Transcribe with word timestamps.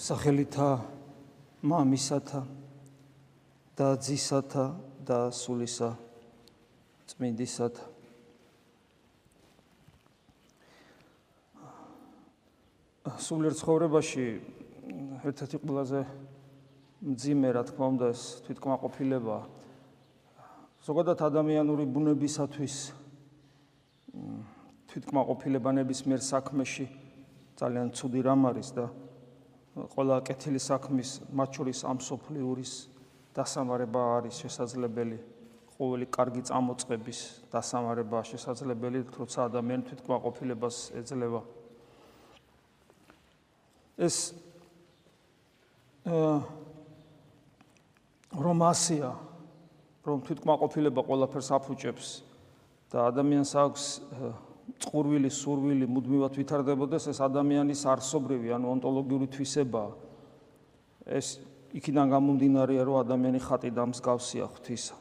სახელითა 0.00 0.68
მამისათა 1.68 2.40
და 3.76 3.88
ძისათა 4.00 4.64
და 5.04 5.18
სულისა 5.28 5.90
წმინდისათა. 7.12 7.84
სულიერ 13.22 13.54
ცხოვრებაში 13.58 14.24
ერთ-ერთი 15.28 15.56
ყველაზე 15.60 16.00
მძიმე 17.02 17.48
რა 17.52 17.62
თქმა 17.68 17.86
უნდა 17.92 18.06
ეს 18.14 18.22
თვითკმაყოფილება 18.48 19.36
ზოგადად 20.86 21.18
ადამიანური 21.28 21.84
ბუნებისათვის 21.92 22.76
თვითკმაყოფილება 24.88 25.70
ნებისმიერ 25.82 26.20
საქმეში 26.22 26.86
ძალიან 27.60 27.88
ცუდი 27.92 28.20
რამ 28.22 28.42
არის 28.48 28.70
და 28.72 28.86
ყველა 29.72 30.20
კეთილი 30.28 30.60
საქმის 30.60 31.10
მათ 31.32 31.50
შორის 31.56 31.78
ამ 31.88 31.98
სოფლიურის 32.04 32.72
დასამარება 33.32 34.00
არის 34.20 34.34
შესაძლებელი. 34.44 35.18
ყოველი 35.72 36.06
კარგი 36.12 36.42
წამოწყების 36.46 37.20
დასამარება 37.48 38.18
შესაძლებელი 38.22 39.00
თორსა 39.08 39.48
ადამიანი 39.48 39.82
თვითკმაყოფილებას 39.88 40.76
ეძლევა. 41.00 41.40
ეს 43.98 44.16
რომ 48.32 48.58
ასია 48.68 49.10
რომ 50.04 50.18
თვითკმაყოფილება 50.26 51.00
ყველაფერს 51.06 51.48
აფუჭებს 51.56 52.08
და 52.92 52.98
ადამიანს 53.08 53.52
აქვს 53.56 53.84
წყურვილი, 54.82 55.30
სურვილი 55.30 55.86
მუდმივად 55.86 56.36
ვითარდებოდეს 56.38 57.08
ეს 57.12 57.18
ადამიანის 57.22 57.82
არსობრივი, 57.86 58.54
ანუ 58.56 58.66
ონტოლოგიური 58.78 59.26
თვისება. 59.30 59.84
ეს 61.06 61.38
იქიდან 61.72 62.06
გამომდინარეა, 62.12 62.82
რომ 62.84 62.96
ადამიანი 63.02 63.40
ხატი 63.42 63.70
და 63.74 63.82
მსგავსია 63.90 64.46
ღვთისა. 64.46 64.94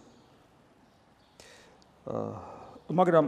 აა 2.08 2.52
მაგრამ 2.92 3.28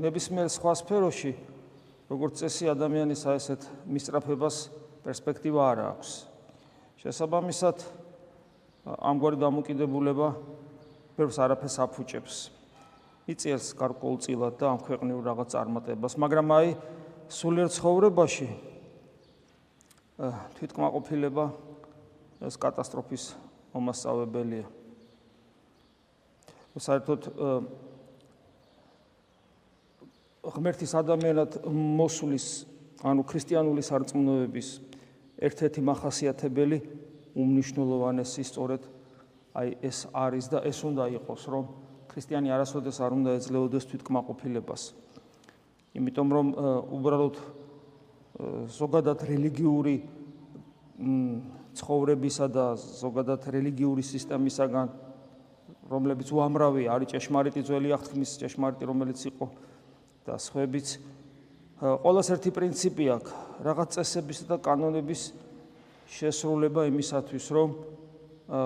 ნებისმიერ 0.00 0.48
სხვა 0.48 0.72
სფეროში, 0.80 1.32
როგორც 2.08 2.40
წესი 2.40 2.70
ადამიანის 2.72 3.22
აესეთ 3.28 3.66
მისწრაფებას 3.84 4.56
პერსპექტივა 5.04 5.62
არ 5.72 5.78
აქვს. 5.92 6.10
შესაბამისად 7.04 7.84
ამგვარი 8.88 9.36
დამოკიდებულება 9.44 10.28
ბევრს 11.20 11.36
არაფერს 11.36 11.76
აფუჭებს. 11.84 12.57
იწიერს 13.28 13.74
გარკვეულწილად 13.76 14.56
და 14.56 14.72
ამ 14.72 14.78
ქვეყნიურ 14.80 15.22
რაღაც 15.28 15.48
წარმატებას, 15.52 16.16
მაგრამ 16.16 16.48
აი 16.48 16.68
სულიერ 17.28 17.68
ცხოვრებაში 17.76 18.48
თვითკმაყოფილება 20.56 21.44
ეს 22.48 22.56
კატასტროფის 22.56 23.24
მომასწავებელია. 23.74 24.66
საერთოდ 26.78 27.20
ღმერთის 30.46 30.92
ადამიანად 30.94 31.58
მოსulis, 31.68 32.64
ანუ 33.02 33.22
ქრისტიანული 33.26 33.82
სარწმუნოების 33.82 34.68
ერთ-ერთი 35.42 35.80
מחასიათებელი 35.82 36.78
უმნიშვნელოვანესი 37.34 38.42
სწორედ 38.46 38.86
აი 39.58 39.68
ეს 39.82 40.06
არის 40.14 40.46
და 40.54 40.62
ეს 40.70 40.78
უნდა 40.86 41.04
იყოს, 41.18 41.42
რომ 41.50 41.66
ქრისტიანი 42.08 42.48
არასოდეს 42.56 42.98
არ 43.04 43.12
უნდა 43.18 43.30
ეძლეოდეს 43.38 43.84
თვითკმაყოფილებას. 43.88 44.82
იმიტომ 45.98 46.28
რომ 46.36 46.46
უბრალოდ 46.98 47.36
ზოგადად 48.70 49.18
რელიგიური 49.28 49.96
ცხოვრებისა 51.78 52.46
და 52.50 52.66
ზოგადად 52.76 53.46
რელიგიური 53.54 54.02
სისტემისაგან 54.02 54.88
რომლებიც 55.90 56.28
უამრავი 56.34 56.86
არის 56.90 57.12
ჭეშმარიტი 57.14 57.62
ძველი 57.64 57.94
აღთქმის 57.96 58.30
ჭეშმარიტი 58.42 58.84
რომელიც 58.90 59.20
იყო 59.30 59.46
და 60.26 60.34
სხვაებიც 60.36 60.86
ყოველას 61.80 62.28
ერთი 62.34 62.50
პრინციპი 62.58 63.04
აქვს 63.14 63.32
რაღაც 63.64 63.88
წესებისა 63.96 64.44
და 64.52 64.56
კანონების 64.66 65.22
შესრულება 66.18 66.86
იმისათვის 66.90 67.46
რომ 67.56 67.68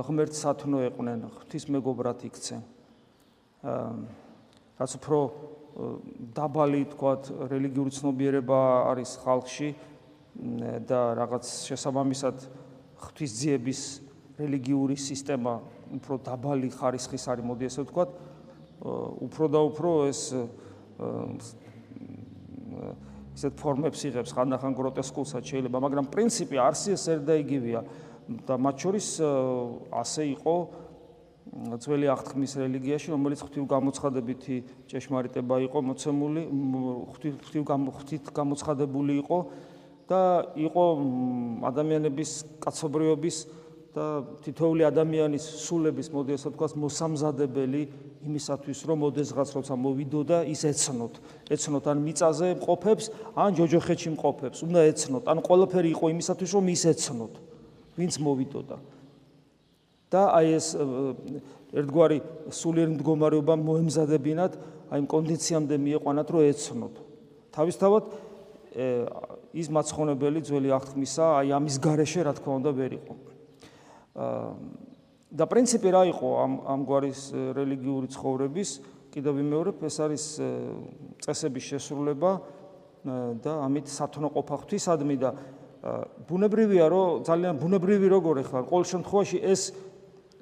ღმერთს 0.08 0.42
სათნო 0.42 0.78
ეყვნენ 0.88 1.26
ღვთის 1.36 1.64
მეგობრად 1.69 2.25
იქცენ 2.28 2.72
რაც 3.62 4.93
უფრო 4.99 5.19
დაბალი 6.37 6.83
თქვათ 6.93 7.31
რელიგიური 7.53 7.93
ცნობიერება 7.95 8.59
არის 8.91 9.11
ხალხში 9.23 9.69
და 10.89 11.00
რაღაც 11.17 11.45
შესაბამისად 11.71 12.37
ღვთისძიების 13.03 13.81
რელიგიური 14.43 14.97
სისტემა 14.99 15.55
უფრო 16.03 16.19
დაბალი 16.27 16.71
ხარისხის 16.75 17.25
არის 17.31 17.47
მოდი 17.47 17.69
ესე 17.71 17.84
ვთქვათ 17.87 18.11
უფრო 19.28 19.45
და 19.55 19.61
უფრო 19.71 19.91
ეს 20.11 20.23
ისეთ 23.33 23.53
ფორმებს 23.62 24.00
იღებს 24.09 24.34
ხანდახან 24.37 24.75
გროტესკულსაც 24.77 25.44
შეიძლება 25.47 25.79
მაგრამ 25.87 26.06
პრინციპი 26.12 26.56
არსი 26.59 26.97
ეს 26.99 27.05
ერთ 27.15 27.23
და 27.29 27.34
იგივეა. 27.43 27.83
და 28.47 28.55
მათ 28.55 28.77
შორის 28.83 29.06
ასე 29.91 30.23
იყო 30.37 30.55
ძველი 31.52 32.08
აღთქმის 32.08 32.52
რელიგიაში, 32.56 33.12
რომელიც 33.12 33.40
ღვთივ 33.44 33.64
გამოცხადებითი 33.68 34.56
ჭეშმარიტება 34.88 35.56
იყო 35.68 35.78
მოცემული, 35.84 36.42
ღვთივ 37.12 37.64
ღვთით 37.92 38.24
გამოცხადებული 38.32 39.12
იყო 39.20 39.38
და 40.08 40.22
იყო 40.56 40.84
ადამიანების 41.68 42.30
კაცობრიობის 42.56 43.36
და 43.92 44.06
თითოეული 44.40 44.88
ადამიანის 44.88 45.44
სულების, 45.68 46.08
მოდი 46.16 46.32
ასე 46.40 46.48
ვთქვათ, 46.56 46.72
მოსამზადებელი 46.80 47.82
იმისათვის, 48.24 48.78
რომ 48.88 48.98
ოდესღაც 49.12 49.48
როცა 49.52 49.74
მოვიდო 49.76 50.20
და 50.24 50.38
ის 50.48 50.62
ეცნოთ, 50.64 51.20
ეცნოთ 51.52 51.84
ან 51.92 51.98
მიწაზე 52.00 52.48
მყოფებს, 52.64 53.04
ან 53.36 53.50
ჯოჯოხეთში 53.60 54.10
მყოფებს, 54.16 54.58
უნდა 54.64 54.80
ეცნოთ, 54.88 55.24
ან 55.28 55.38
ყველაფერი 55.44 55.88
იყო 55.92 56.06
იმისათვის, 56.16 56.50
რომ 56.56 56.64
ის 56.72 56.82
ეცნოთ, 56.88 57.32
ვინც 58.00 58.14
მოვიდოდა. 58.24 58.76
და 60.12 60.23
აი 60.37 60.49
ეს 60.61 60.67
ერთგვარი 61.73 62.19
სულიერ 62.53 62.89
მდგომარეობა 63.00 63.55
მოემზადებინათ, 63.56 64.53
აი 64.93 64.99
იმ 65.00 65.06
კონდიციამდე 65.09 65.75
მieყვანათ, 65.81 66.28
რომ 66.37 66.43
ეცნოთ. 66.53 66.95
თავისთავად 67.56 68.05
ის 69.53 69.67
მაცხონებელი 69.73 70.41
ძველი 70.45 70.69
აღთქმისა, 70.77 71.25
აი 71.41 71.49
ამის 71.56 71.77
გარეშე 71.81 72.21
რა 72.28 72.33
თქმა 72.37 72.53
უნდა 72.61 72.71
ვერ 72.77 72.93
იყო. 73.00 73.15
და 75.33 75.45
პრინციპი 75.49 75.89
რა 75.97 76.03
იყო 76.12 76.29
ამ 76.44 76.53
ამგვარი 76.77 77.12
რელიგიური 77.56 78.09
ცხოვრების? 78.12 78.71
კიდევ 79.12 79.33
ვიმეორებ, 79.41 79.77
ეს 79.81 79.97
არის 79.97 80.25
წესების 81.25 81.65
შესრულება 81.73 82.33
და 83.41 83.53
ამით 83.65 83.89
სათნო 83.89 84.29
ყოფა 84.33 84.56
ღვთისადმი 84.61 85.17
და 85.21 85.31
ბუნებრივია, 86.29 86.87
რომ 86.89 87.25
ძალიან 87.27 87.55
ბუნებრივი 87.61 88.09
როგორ 88.12 88.34
ეხლა 88.44 88.59
ყოველ 88.69 88.84
შემთხვევაში 88.93 89.39
ეს 89.41 89.62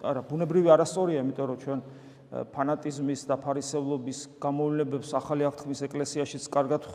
არა 0.00 0.22
ბუნებრივი 0.25 0.71
არასწორია 0.72 1.21
იმიტომ 1.25 1.47
რომ 1.50 1.59
ჩვენ 1.61 1.81
ფანატიზმის 2.31 3.25
და 3.27 3.37
ფარისევლობის 3.43 4.19
გამოვლენებს 4.41 5.11
ახალი 5.19 5.47
აღთქმის 5.50 5.81
ეკლესიაშიც 5.88 6.44
კარგად 6.55 6.87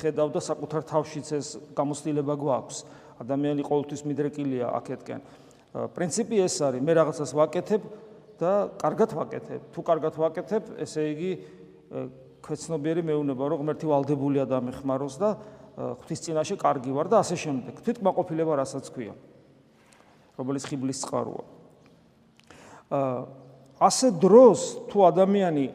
ხედავ 0.00 0.32
და 0.32 0.40
საკუთარ 0.40 0.82
თავშიც 0.88 1.28
ეს 1.36 1.48
გამოცდილება 1.76 2.34
გვაქვს. 2.40 2.78
ადამიანი 3.22 3.62
ყოველთვის 3.62 4.02
მიდრეკილია 4.08 4.66
აქეთკენ 4.80 5.20
პრინციპი 5.92 6.36
ეს 6.40 6.56
არის 6.64 6.82
მე 6.82 6.92
რაღაცას 6.98 7.30
ვაკეთებ 7.36 7.82
და 8.40 8.52
კარგად 8.80 9.10
ვაკეთებ. 9.12 9.60
თუ 9.76 9.80
კარგად 9.84 10.14
ვაკეთებ 10.16 10.62
ესე 10.82 11.02
იგი 11.12 11.32
ქვეცნობიერი 12.42 13.02
მეუნება 13.06 13.44
რომ 13.52 13.58
ღმერთი 13.62 13.86
ვალდებულია 13.86 14.44
და 14.48 14.58
მეხმაროს 14.72 15.16
და 15.20 15.36
ღვთის 15.76 16.20
წინაშე 16.26 16.56
კარგი 16.58 16.90
ვარ 16.96 17.06
და 17.12 17.20
ასე 17.20 17.36
შემდეგ. 17.36 17.74
თვითკმაყოფილება 17.84 18.52
რასაც 18.56 18.88
ქვია. 18.88 19.14
რომელიც 20.40 20.64
ხიბლის 20.64 21.04
წყაროა 21.04 21.61
ასე 23.82 24.12
დროს 24.22 24.60
თუ 24.92 24.98
ადამიანი 25.08 25.66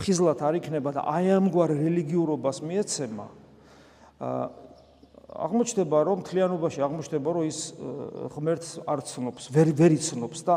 ფხიზლად 0.00 0.40
არ 0.40 0.56
იქნება 0.60 0.94
და 0.96 1.04
აი 1.04 1.36
ამგვარ 1.36 1.76
რელიგიურობას 1.76 2.64
მიეცემა 2.64 3.26
აღმოჩნდება 5.30 5.98
რომ 6.08 6.22
თლიანობაში 6.26 6.82
აღმოჩნდება 6.82 7.30
რომ 7.36 7.44
ის 7.46 7.58
ღმერთს 8.34 8.70
არ 8.82 9.00
ცნობს, 9.06 9.44
ვერ 9.54 9.68
ვერ 9.78 9.92
იცნობს 9.94 10.40
და 10.42 10.54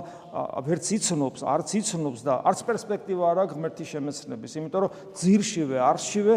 ვერც 0.66 0.88
იცნობს, 0.98 1.46
არც 1.46 1.70
იცნობს 1.78 2.26
და 2.26 2.34
არც 2.42 2.60
პერსპექტივა 2.66 3.24
არ 3.30 3.42
აქვს 3.44 3.58
ღმერთის 3.60 3.92
შემეცნების, 3.94 4.56
იმიტომ 4.58 4.82
რომ 4.82 4.92
ძირშივე, 5.14 5.78
არშივე 5.78 6.36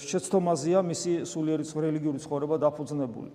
შეცდომაზეა 0.00 0.80
მისი 0.80 1.12
სულიერი 1.28 1.64
რელიგიური 1.68 2.18
ცხოვრება 2.24 2.56
დაფუძნებული. 2.64 3.30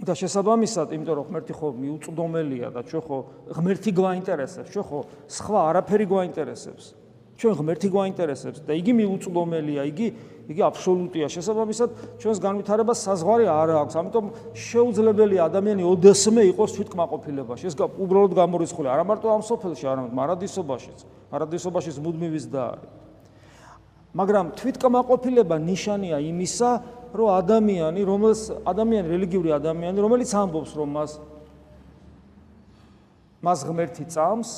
და 0.00 0.12
შესაბამისად, 0.16 0.88
იმიტომ 0.96 1.14
რომ 1.20 1.26
ღმერთი 1.28 1.52
ხო 1.52 1.68
მიუწვდომელია 1.76 2.68
და 2.72 2.80
ჩვენ 2.88 3.02
ხო 3.04 3.18
ღმერთი 3.52 3.90
გვაინტერესებს, 3.92 4.68
ჩვენ 4.72 4.84
ხო 4.88 4.98
სხვა 5.28 5.60
არაფერი 5.68 6.06
გვაინტერესებს. 6.08 6.84
ჩვენ 7.36 7.54
ღმერთი 7.60 7.88
გვაინტერესებს 7.92 8.58
და 8.64 8.72
იგი 8.72 8.92
მიუწვდომელია, 9.02 9.82
იგი 9.92 10.06
იგი 10.52 10.62
აბსოლუტია. 10.64 11.26
შესაბამისად, 11.28 11.90
ჩვენს 12.18 12.38
განვითარებას 12.42 12.98
საზღვარი 13.04 13.46
არ 13.46 13.68
აქვს. 13.82 13.94
ამიტომ 14.00 14.26
შეუძლებელია 14.56 15.42
ადამიანი 15.46 15.82
ოდესმე 15.86 16.42
იყოს 16.50 16.70
თვითკმაყოფილებაში. 16.76 17.64
ეს 17.68 17.76
უბრალოდ 17.78 18.32
გამორიცხული 18.32 18.88
არა 18.90 19.04
მარტო 19.06 19.26
ამ 19.28 19.42
სოფელში, 19.42 19.84
არამედ 19.86 20.12
მარადისობაშიც. 20.18 20.98
მარადისობაშიც 21.32 21.96
მუდმივის 22.02 22.44
და 22.50 22.62
არის. 22.74 22.90
მაგრამ 24.12 24.46
თვითკმაყოფილება 24.60 25.56
ნიშანია 25.56 26.16
იმისა, 26.20 26.70
რომ 27.12 27.28
ადამიანი, 27.36 28.00
რომელს 28.08 28.40
ადამიანი 28.64 29.06
რელიგიური 29.12 29.50
ადამიანი, 29.52 29.98
რომელიც 30.00 30.30
ამბობს, 30.32 30.72
რომ 30.76 30.88
მას 30.96 31.12
მას 33.42 33.58
ღმერთი 33.66 34.04
წამს, 34.06 34.50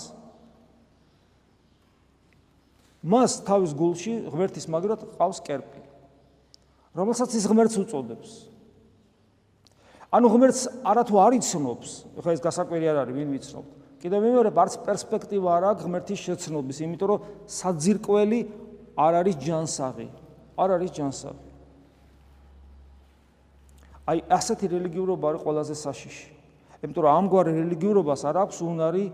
მას 3.01 3.41
თავის 3.49 3.73
გულში 3.73 4.12
ღმერთის 4.29 4.69
მაგრად 4.69 5.01
ყავს 5.17 5.41
კერპი 5.45 5.85
რომელსაც 6.95 7.35
ის 7.35 7.47
ღმერთს 7.51 7.77
უწოდებს. 7.83 8.31
ანუ 10.15 10.27
ღმერთს 10.31 10.62
არათუ 10.87 11.17
არ 11.19 11.33
იცნობს 11.43 11.91
ხა 12.23 12.35
ეს 12.39 12.41
გასაკვირი 12.45 12.87
არ 12.87 12.99
არის 13.03 13.15
ვინ 13.19 13.29
ვიცნობ? 13.35 13.65
კიდევ 13.99 14.21
მეორე 14.23 14.51
არც 14.55 14.75
პერსპექტივა 14.87 15.51
არ 15.59 15.65
აქვს 15.75 15.87
ღმერთის 15.89 16.21
შეცნობის 16.23 16.79
იმიტომ 16.87 17.09
რომ 17.11 17.25
საძირკველი 17.51 18.41
არ 18.95 19.12
არის 19.21 19.37
ჯანსაღი 19.43 20.09
არ 20.55 20.69
არის 20.79 20.91
ჯანსაღი 20.95 21.54
აი 24.05 24.21
ასეთი 24.29 24.69
რელიგიურობა 24.69 25.25
არის 25.33 25.41
ყველაზე 25.45 25.75
საშიში. 25.81 26.29
იმიტომ 26.85 27.03
რომ 27.05 27.12
ამგვარ 27.25 27.47
რელიგიურობას 27.56 28.21
არ 28.29 28.37
აქვს 28.45 28.59
უნარი 28.61 29.05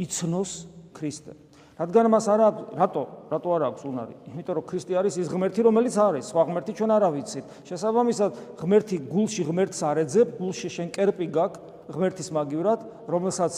იცნოს 0.00 0.50
ქრისტე. 0.96 1.32
რადგან 1.78 2.06
მას 2.10 2.26
არ 2.32 2.40
აქვს 2.48 2.62
რატო 2.80 3.02
რატო 3.28 3.48
არ 3.54 3.62
აქვს 3.68 3.82
უნარი 3.86 4.14
იმიტომ 4.32 4.54
რომ 4.56 4.64
ქრისტე 4.66 4.92
არის 4.98 5.14
ის 5.20 5.28
ღმერთი 5.28 5.60
რომელიც 5.68 5.94
არის. 5.94 6.24
სხვა 6.32 6.42
ღმერთი 6.48 6.72
ჩვენ 6.74 6.90
არა 6.96 7.08
ვიცით 7.12 7.44
შესაბამისად 7.68 8.30
ღმერთი 8.56 8.96
გულში 9.12 9.42
ღმერთს 9.46 9.80
არეძებ 9.84 10.28
გულში 10.40 10.68
შენ 10.74 10.88
კერპი 10.96 11.26
გაქვს 11.28 11.60
ღმერთის 11.92 12.28
მაგივრად 12.34 12.80
რომელსაც 13.04 13.52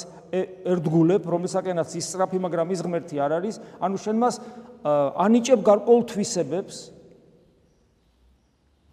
ერთგულებ 0.69 1.23
რომელსაკენაც 1.23 1.89
ისწრაფი 1.97 2.39
მაგრამ 2.45 2.69
ის 2.75 2.81
ღმერთი 2.83 3.17
არ 3.25 3.33
არის. 3.39 3.55
ანუ 3.79 3.97
შენ 4.05 4.17
მას 4.21 4.35
ანიჭებ 4.85 5.61
გარკვეულ 5.65 6.03
თვისებებს 6.11 6.77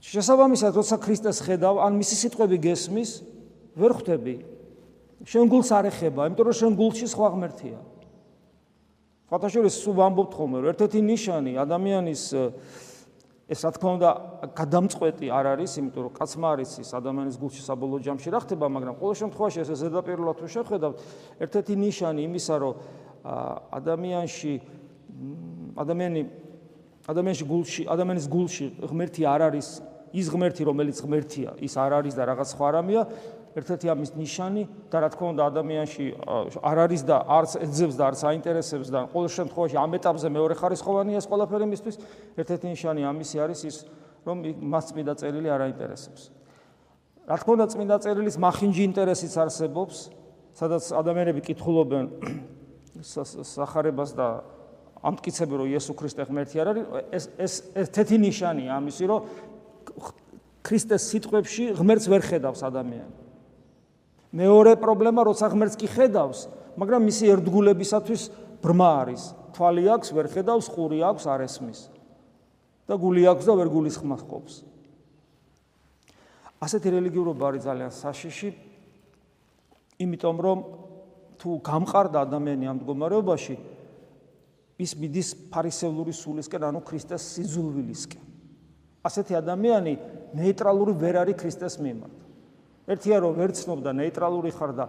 შესაბამისად 0.02 0.78
როცა 0.78 0.96
ქრისტეს 1.02 1.42
ხედავ 1.46 1.82
ან 1.82 1.98
მისი 1.98 2.16
სიტყვები 2.22 2.58
გესმის 2.62 3.12
ვერ 3.78 3.92
ხვდები 3.98 4.36
შენ 5.26 5.50
გულს 5.50 5.70
არ 5.74 5.90
ეხება 5.90 6.28
იმიტომ 6.30 6.46
რომ 6.46 6.58
შენ 6.62 6.74
გულში 6.78 7.08
სხვა 7.10 7.28
ღმერთია. 7.34 7.80
ფათაშორის 9.28 9.76
სულ 9.84 9.96
ვამბობთ 9.98 10.34
ხოლმე, 10.38 10.58
რომ 10.62 10.70
ერთ-ერთი 10.72 11.00
ნიშანი 11.04 11.52
ადამიანის 11.60 12.24
ეს 13.48 13.60
რა 13.64 13.72
თქმა 13.76 13.92
უნდა 13.98 14.10
გადამწყვეტი 14.60 15.28
არ 15.32 15.46
არის, 15.56 15.72
იმიტომ 15.80 16.04
რომ 16.04 16.14
კაცმა 16.16 16.48
არის 16.56 16.72
ის 16.84 16.90
ადამიანის 17.00 17.36
გულში 17.40 17.62
საბოლოო 17.64 18.00
ჯამში 18.04 18.30
რა 18.32 18.40
ხდება, 18.44 18.66
მაგრამ 18.68 18.96
ყოველ 19.00 19.16
შემთხვევაში 19.24 19.60
ეს 19.64 19.70
ზედაპირულად 19.84 20.36
თუ 20.36 20.48
შეხედავთ, 20.52 20.96
ერთ-ერთი 21.44 21.74
ნიშანი 21.80 22.22
იმისა, 22.28 22.56
რომ 22.60 22.74
ადამიანში 23.72 24.54
ადამიანი 25.80 26.22
ადამიანში 27.08 27.46
გულში, 27.48 27.84
ადამიანის 27.88 28.28
გულში 28.28 28.66
ღმერთი 28.84 29.24
არ 29.28 29.42
არის, 29.48 29.68
ის 30.12 30.28
ღმერთი, 30.32 30.64
რომელიც 30.68 30.98
ღმერთია, 31.04 31.50
ის 31.64 31.74
არ 31.80 31.92
არის 32.04 32.14
და 32.16 32.24
რაღაც 32.28 32.48
სხვა 32.52 32.68
რამეა, 32.78 33.04
ერთ-ერთი 33.58 33.90
ამის 33.90 34.12
ნიშანი 34.14 34.64
და 34.94 34.98
რა 35.02 35.10
თქმა 35.14 35.28
უნდა 35.34 35.44
ადამიანში 35.50 36.06
არ 36.62 36.78
არის 36.86 37.02
და 37.10 37.18
არც 37.26 37.52
ეძებს 37.66 37.96
და 37.98 38.04
არც 38.12 38.22
აინტერესებს 38.30 38.88
და 38.94 39.00
ყოველ 39.10 39.30
შემთხვევაში 39.34 39.78
ამ 39.82 39.92
ეტაპზე 39.98 40.28
მეორე 40.30 40.56
ხარისხოვანია 40.62 41.18
ეს 41.18 41.26
ყველაფერი 41.26 41.66
მისთვის 41.74 41.96
ერთ-ერთი 42.38 42.66
ნიშანი 42.70 43.02
ამისი 43.10 43.38
არის 43.42 43.60
ის 43.66 43.78
რომ 44.28 44.38
მას 44.62 44.84
წმინდა 44.92 45.14
წერილი 45.18 45.50
არ 45.50 45.62
აინტერესებს. 45.68 46.22
რა 47.28 47.36
თქმა 47.42 47.52
უნდა 47.58 47.66
წმინდა 47.74 47.98
წერილის 48.06 48.38
მახინჯი 48.38 48.84
ინტერესიც 48.94 49.34
არსებობს 49.42 49.98
სადაც 50.54 50.84
ადამიანები 51.02 51.42
კითხულობენ 51.50 52.06
სახარებას 53.58 54.12
და 54.14 54.28
ამტკიცებენ 55.04 55.58
რომ 55.62 55.68
იესო 55.74 55.94
ქრისტე 55.94 56.26
ღმერთი 56.30 56.56
არ 56.62 56.68
არის 56.74 56.86
ეს 57.14 57.26
ეს 57.38 57.54
ერთ-ერთი 57.86 58.18
ნიშანია 58.18 58.72
ამისი 58.78 59.04
რომ 59.12 59.22
ქრისტეს 60.66 61.04
სიტყვებში 61.12 61.64
ღმერთს 61.78 62.10
ვერ 62.12 62.22
ხედავს 62.26 62.62
ადამიანი 62.66 63.28
მეორე 64.38 64.76
პრობლემა, 64.82 65.24
როცა 65.24 65.50
ღმერთს 65.54 65.80
კი 65.80 65.88
ხედავს, 65.88 66.48
მაგრამ 66.76 67.08
მისი 67.08 67.32
ერთგულებისათვის 67.38 68.22
ბრმა 68.64 68.90
არის. 69.04 69.24
თვალი 69.56 69.84
აქვს, 69.96 70.10
ვერ 70.14 70.28
ხედავს, 70.30 70.66
ხური 70.70 71.00
აქვს, 71.02 71.24
არ 71.26 71.42
ესმის. 71.48 71.80
და 72.88 72.96
გული 72.96 73.28
აქვს 73.28 73.44
და 73.44 73.54
ვერ 73.60 73.68
გულის 73.68 74.00
ხმას 74.00 74.24
ყოფს. 74.24 74.64
ასეთი 76.64 76.88
რელიგიურობა 76.96 77.44
არის 77.52 77.64
ძალიან 77.68 77.92
საშიში. 77.92 78.50
იმიტომ 80.00 80.38
რომ 80.40 80.58
თუ 81.36 81.50
გამყარდა 81.68 82.18
ადამიანი 82.24 82.64
ამ 82.64 82.76
მდგომარეობაში, 82.80 83.56
ის 84.78 84.92
მიდის 84.94 85.30
ფარისევლური 85.54 86.14
სულისკენ, 86.14 86.62
ანუ 86.70 86.82
ქრისტეს 86.86 87.24
სიძულვილისკენ. 87.34 88.24
ასეთი 89.08 89.34
ადამიანი 89.42 89.94
ნეიტრალური 90.38 90.94
ვერ 91.02 91.16
არის 91.24 91.36
ქრისტეს 91.42 91.76
მიმართ. 91.82 92.18
ერთია 92.88 93.18
რომ 93.20 93.34
ვერცნობ 93.36 93.80
და 93.84 93.92
ნეიტრალური 93.92 94.52
ხარ 94.56 94.72
და 94.76 94.86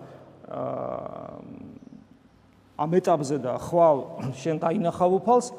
ამ 2.78 2.90
ეტაპზე 2.94 3.36
და 3.42 3.58
ხვალ 3.58 3.98
შენ 4.38 4.62
დაინახავ 4.62 5.10
უფალს 5.18 5.50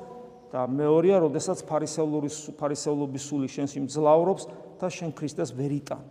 და 0.49 0.63
მეორეა 0.71 1.19
როდესაც 1.27 1.61
ფარისევლური 1.67 2.31
ფარისევლობის 2.55 3.23
სული 3.27 3.47
შენს 3.51 3.75
იმძლავრობს 3.83 4.47
და 4.79 4.87
შენ 4.87 5.11
ქრისტეს 5.19 5.51
ვერიტან 5.51 6.01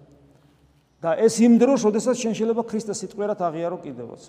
და 1.00 1.17
ეს 1.17 1.41
იმ 1.41 1.56
დროს 1.59 1.88
როდესაც 1.88 2.17
შენ 2.21 2.37
შეიძლება 2.37 2.62
ქრისტეს 2.69 3.00
სიტყვერად 3.03 3.41
აღიარო 3.41 3.79
კიდევაც 3.88 4.29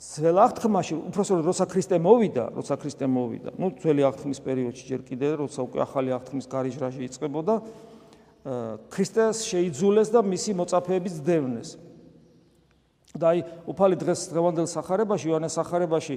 ძველ 0.00 0.38
აღთქმაში 0.40 0.96
უბრალოდ 0.96 1.44
როცა 1.44 1.64
ქრისტე 1.68 1.96
მოვიდა 2.00 2.44
როცა 2.56 2.74
ქრისტე 2.80 3.04
მოვიდა 3.04 3.50
ну 3.60 3.68
ძველი 3.76 4.02
აღთქმის 4.08 4.40
პერიოდში 4.40 4.84
ჯერ 4.88 5.02
კიდე 5.04 5.28
როცა 5.44 5.60
უკვე 5.68 5.80
ახალი 5.84 6.14
აღთქმის 6.16 6.46
გარიჟრაში 6.48 7.00
იწყებოდა 7.04 7.54
ქრისტეს 8.88 9.44
შეიძულეს 9.44 10.08
და 10.08 10.24
მისი 10.24 10.56
მოწაფეების 10.56 11.14
დევნეს. 11.20 11.76
და 13.10 13.34
აი 13.34 13.40
უფალი 13.66 13.96
დღეს 13.98 14.30
დღევანდელ 14.30 14.66
სახარებაში, 14.70 15.26
იოანეს 15.28 15.54
სახარებაში 15.58 16.16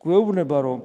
გვეუბნება, 0.00 0.58
რომ 0.64 0.78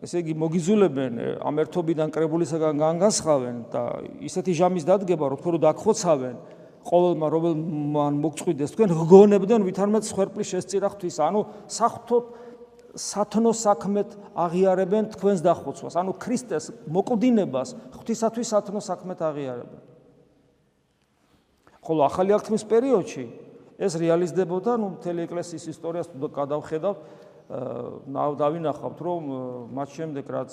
ესე 0.00 0.24
იგი 0.24 0.34
მოგიზულებენ 0.40 1.12
ამ 1.44 1.54
ერთობიდან 1.60 2.08
კრებულისაგან 2.08 2.74
განგასხავენ 2.80 3.56
და 3.68 3.82
ისეთი 4.26 4.52
ჟამის 4.56 4.84
დადგება, 4.88 5.24
რომ 5.28 5.38
თქო 5.38 5.60
დაგხოცავენ 5.60 6.36
ყოველმა 6.82 7.26
რომელმან 7.32 8.12
მოგწყვიდეს 8.22 8.74
თქვენ 8.74 8.90
გგონებდნენ 8.98 9.62
ვითარმეთ 9.68 10.04
სხერპლის 10.08 10.48
შესწირა 10.52 10.88
ღვთის, 10.92 11.16
ანუ 11.22 11.40
საფრთხოთ 11.70 12.24
სათნო 12.92 13.52
საქმეთ 13.56 14.08
აღიარებენ 14.36 15.04
თქვენს 15.16 15.40
დახოცვას. 15.46 15.94
ანუ 15.96 16.12
ქრისტეს 16.20 16.64
მოკვდინებას 16.92 17.68
ღვთისათვის 17.96 18.48
სათნო 18.52 18.80
საქმეთ 18.84 19.18
აღიარებენ. 19.22 19.82
ხოლო 21.82 22.06
ახალი 22.06 22.30
აღთქმის 22.38 22.64
პერიოდში 22.70 23.24
ეს 23.82 23.92
რეალიზდებოდა, 23.98 24.72
ну, 24.78 24.94
მთელი 24.94 25.26
ეკლესიის 25.26 25.64
ისტორიას 25.74 26.08
გადავხედავ, 26.14 26.94
დავინახავთ, 28.38 28.98
რომ 29.02 29.22
მათ 29.74 29.88
შემდეგ 29.98 30.24
რაც 30.30 30.52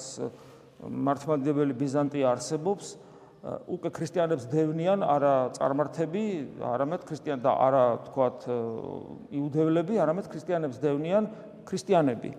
მართლმადიდებელი 0.89 1.73
ბიზანტია 1.77 2.33
არსებობს, 2.33 2.97
უკვე 3.39 3.89
ქრისტიანებს 3.95 4.47
დევნიან 4.51 5.03
არა 5.05 5.33
წარმართები, 5.55 6.23
არამედ 6.59 7.05
ქრისტიან 7.07 7.39
და 7.39 7.53
არა 7.55 7.83
თქვათ 8.09 8.47
იუდევლები, 9.31 9.95
არამედ 10.03 10.27
ქრისტიანებს 10.27 10.81
დევნიან 10.83 11.29
ქრისტიანები. 11.69 12.31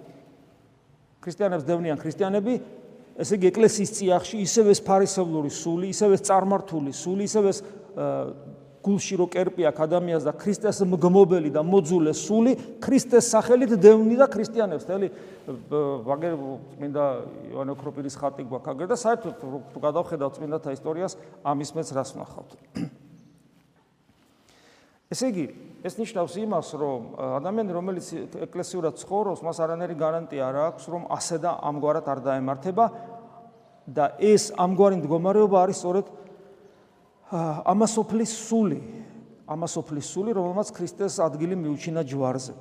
ქრისტიანებს 1.25 1.65
დევნიან 1.65 1.99
ქრისტიანები, 2.05 2.55
ესე 3.17 3.37
იგი 3.41 3.49
ეკლესიის 3.49 3.95
წიაღში 3.97 4.37
ისევე 4.45 4.77
ეს 4.77 4.81
ფარისევლური 4.85 5.51
სული, 5.53 5.89
ისევე 5.93 6.21
ეს 6.21 6.25
წარმართული 6.29 6.93
სული, 6.93 7.25
ისევე 7.29 7.49
ეს 7.49 7.61
გულში 8.81 9.17
რო 9.21 9.27
კერპი 9.29 9.67
აქვს 9.69 9.83
ადამიანს 9.85 10.25
და 10.25 10.33
ქრისტეს 10.41 10.81
მგმობელი 10.89 11.53
და 11.53 11.61
მოძულე 11.61 12.13
სული 12.17 12.57
ქრისტეს 12.81 13.29
სახელით 13.29 13.77
დევნიდა 13.77 14.25
ქრისტიანებს. 14.33 14.89
თელი 14.89 15.09
ვაგერ 16.09 16.33
წმინდა 16.77 17.05
იოანე 17.53 17.71
ოქროპირის 17.77 18.17
ხატი 18.17 18.49
გვაქვს 18.49 18.73
აგერ 18.73 18.89
და 18.89 18.97
საერთოდ 18.97 19.35
თუ 19.73 19.79
გადავხედავთ 19.85 20.33
წმინდათა 20.41 20.73
ისტორიას, 20.81 21.13
ამის 21.45 21.71
მეც 21.77 21.89
რას 21.93 22.17
ვნახავთ. 22.17 22.51
ესე 25.13 25.29
იგი, 25.29 25.47
ეს 25.85 25.95
ნიშნავს 26.01 26.35
იმას, 26.41 26.69
რომ 26.81 27.01
ადამიანი, 27.41 27.73
რომელიც 27.77 28.07
ეკლესიურად 28.49 28.97
ცხოვრობს, 29.01 29.45
მას 29.45 29.59
არანაირი 29.65 29.97
გარანტია 30.01 30.43
არ 30.49 30.57
აქვს, 30.71 30.85
რომ 30.93 31.03
ასე 31.13 31.37
და 31.43 31.51
ამგვარად 31.69 32.07
არ 32.09 32.21
დაემართება 32.31 32.85
და 33.91 34.15
ეს 34.23 34.53
ამგვარი 34.55 35.01
მდგომარეობა 35.01 35.57
არის 35.67 35.81
სწორედ 35.83 36.07
ამასოფლის 37.31 38.33
სული, 38.49 38.81
ამასოფლის 39.47 40.07
სული, 40.11 40.31
რომელმაც 40.35 40.69
ქრისტეს 40.75 41.19
ადგილი 41.23 41.55
მიუჩინა 41.55 42.03
ჯვარზე. 42.03 42.55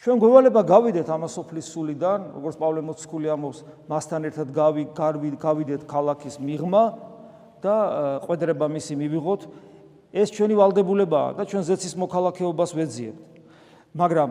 ჩვენ 0.00 0.16
გვევალება 0.16 0.62
გავიდეთ 0.64 1.08
ამასოფლის 1.12 1.66
სულიდან, 1.74 2.20
როგორც 2.38 2.56
პავლე 2.56 2.80
მოციქული 2.88 3.26
ამბობს, 3.30 3.58
მასთან 3.90 4.20
ერთად 4.30 4.48
გავი 4.54 4.84
გავიდეთ 5.36 5.82
ქალაქის 5.84 6.40
მიღმა 6.40 6.84
და 7.60 7.74
ყვედრება 8.24 8.66
მისი 8.70 8.94
მივიღოთ. 8.96 9.42
ეს 10.10 10.28
ჩვენი 10.34 10.54
ვალდებულებაა 10.58 11.30
და 11.38 11.42
ჩვენ 11.46 11.62
ზეცის 11.68 11.94
მოქალაქეობას 12.00 12.70
ვეძიებთ. 12.74 13.20
მაგრამ 13.94 14.30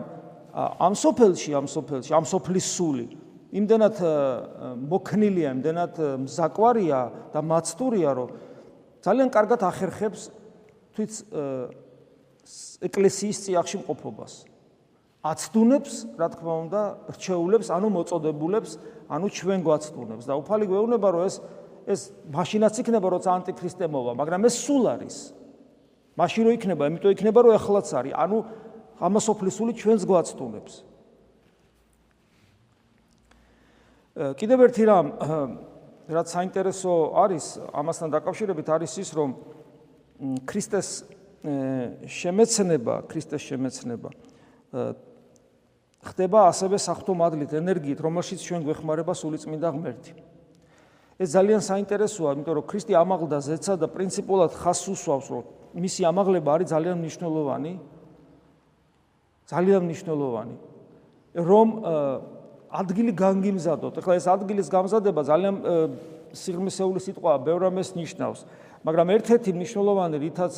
ამ 0.56 0.92
სოფელში, 0.98 1.50
ამ 1.54 1.66
სოფელში, 1.70 2.10
ამ 2.12 2.24
სოფლის 2.26 2.66
სული 2.66 3.06
იმდენად 3.50 3.96
მოქნილია, 4.86 5.48
იმდენად 5.58 5.94
მზაკვარია 6.26 7.00
და 7.34 7.40
მაცტურია, 7.42 8.10
რომ 8.14 8.28
ძალიან 9.00 9.28
კარგად 9.32 9.60
ახერხებს 9.64 10.28
თვით 10.96 11.12
ეკლესიის 12.84 13.36
წიაღში 13.44 13.76
მყოფობას. 13.84 14.32
აცდუნებს, 15.20 15.94
რა 16.16 16.28
თქმა 16.32 16.54
უნდა, 16.64 16.80
რჩეულებს, 17.12 17.68
ანუ 17.68 17.88
მოწოდებულებს, 17.92 18.70
ანუ 19.12 19.26
ჩვენ 19.28 19.60
გვაცდუნებს 19.64 20.24
და 20.24 20.32
უფალი 20.40 20.64
გვეუბნება, 20.64 21.08
რომ 21.12 21.22
ეს 21.28 21.36
ეს 21.90 22.00
მაშინაც 22.28 22.74
იქნება, 22.80 23.06
როცა 23.08 23.28
ანტიქრისტე 23.40 23.86
მოვა, 23.88 24.12
მაგრამ 24.20 24.46
ეს 24.48 24.54
სულ 24.64 24.84
არის. 24.94 25.16
მაშინ 26.16 26.42
რო 26.44 26.50
იქნება, 26.56 26.82
იმიტომ 26.88 27.10
იქნება, 27.16 27.38
რომ 27.40 27.52
ახლაც 27.56 27.88
არის, 27.96 28.12
ანუ 28.14 28.38
ამასოფლისული 29.00 29.72
ჩვენს 29.80 30.02
გვაცდუნებს. 30.04 30.74
კიდევ 34.36 34.58
ერთი 34.68 34.84
რამ, 34.84 35.06
რაც 36.10 36.28
საინტერესო 36.34 36.92
არის 37.22 37.44
ამასთან 37.70 38.08
დაკავშირებით, 38.10 38.66
არის 38.66 38.92
ის, 38.98 39.10
რომ 39.14 39.30
ქრისტეს 40.46 40.88
შემეცნება, 42.06 42.94
ქრისტეს 43.08 43.42
შემეცნება 43.46 44.10
ხდება 46.00 46.48
ასევე 46.48 46.80
საფრთხო 46.80 47.14
მადლით, 47.16 47.52
ენერგიით, 47.60 48.00
რომელშიც 48.00 48.40
ჩვენ 48.40 48.60
გვეხმარება 48.64 49.12
სულიწმინდა 49.12 49.68
ღმერთი. 49.76 50.12
ეს 51.20 51.28
ძალიან 51.36 51.60
საინტერესოა, 51.60 52.32
იმიტომ 52.40 52.54
რომ 52.56 52.64
ქრისტე 52.64 52.92
ამაღლდა 52.96 53.38
ზეცა 53.44 53.74
და 53.76 53.86
პრინციპულად 53.92 54.56
ხას 54.56 54.80
უსვავს, 54.88 55.26
რომ 55.28 55.44
მისი 55.76 56.00
ამაღლება 56.08 56.48
არის 56.56 56.68
ძალიან 56.72 56.96
მნიშვნელოვანი. 57.04 57.72
ძალიან 59.52 59.80
მნიშვნელოვანი. 59.84 60.56
რომ 61.36 61.68
ადგილი 62.70 63.12
განგიმზადოთ. 63.18 63.98
ეხლა 63.98 64.14
ეს 64.14 64.26
ადგილის 64.30 64.68
გამზადება 64.70 65.20
ძალიან 65.26 65.54
სიღრმისეული 66.30 67.00
სიტყვაა, 67.02 67.38
ბევრ 67.42 67.60
რამეს 67.66 67.98
ნიშნავს. 67.98 68.40
მაგრამ 68.86 69.06
ერთ-ერთი 69.18 69.50
მნიშვნელოვანი 69.58 70.16
რითაც 70.22 70.54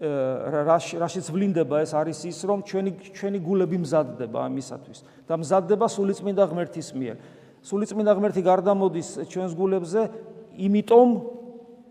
რაშიც 0.00 1.26
ვლინდება 1.28 1.84
ეს 1.84 1.92
არის 1.92 2.18
ის 2.24 2.38
რომ 2.48 2.64
ჩვენი 2.64 2.90
ჩვენი 3.12 3.38
გულები 3.44 3.76
მზადდება 3.84 4.38
ამისათვის 4.48 4.98
და 5.28 5.34
მზადდება 5.36 5.86
სულიწმინდა 5.92 6.44
ღმერთის 6.48 6.88
მიერ. 6.96 7.16
სულიწმინდა 7.60 8.12
ღმერთი 8.16 8.40
გარდამოდის 8.40 9.08
ჩვენს 9.28 9.52
გულებზე, 9.52 10.00
იმიტომ 10.56 11.08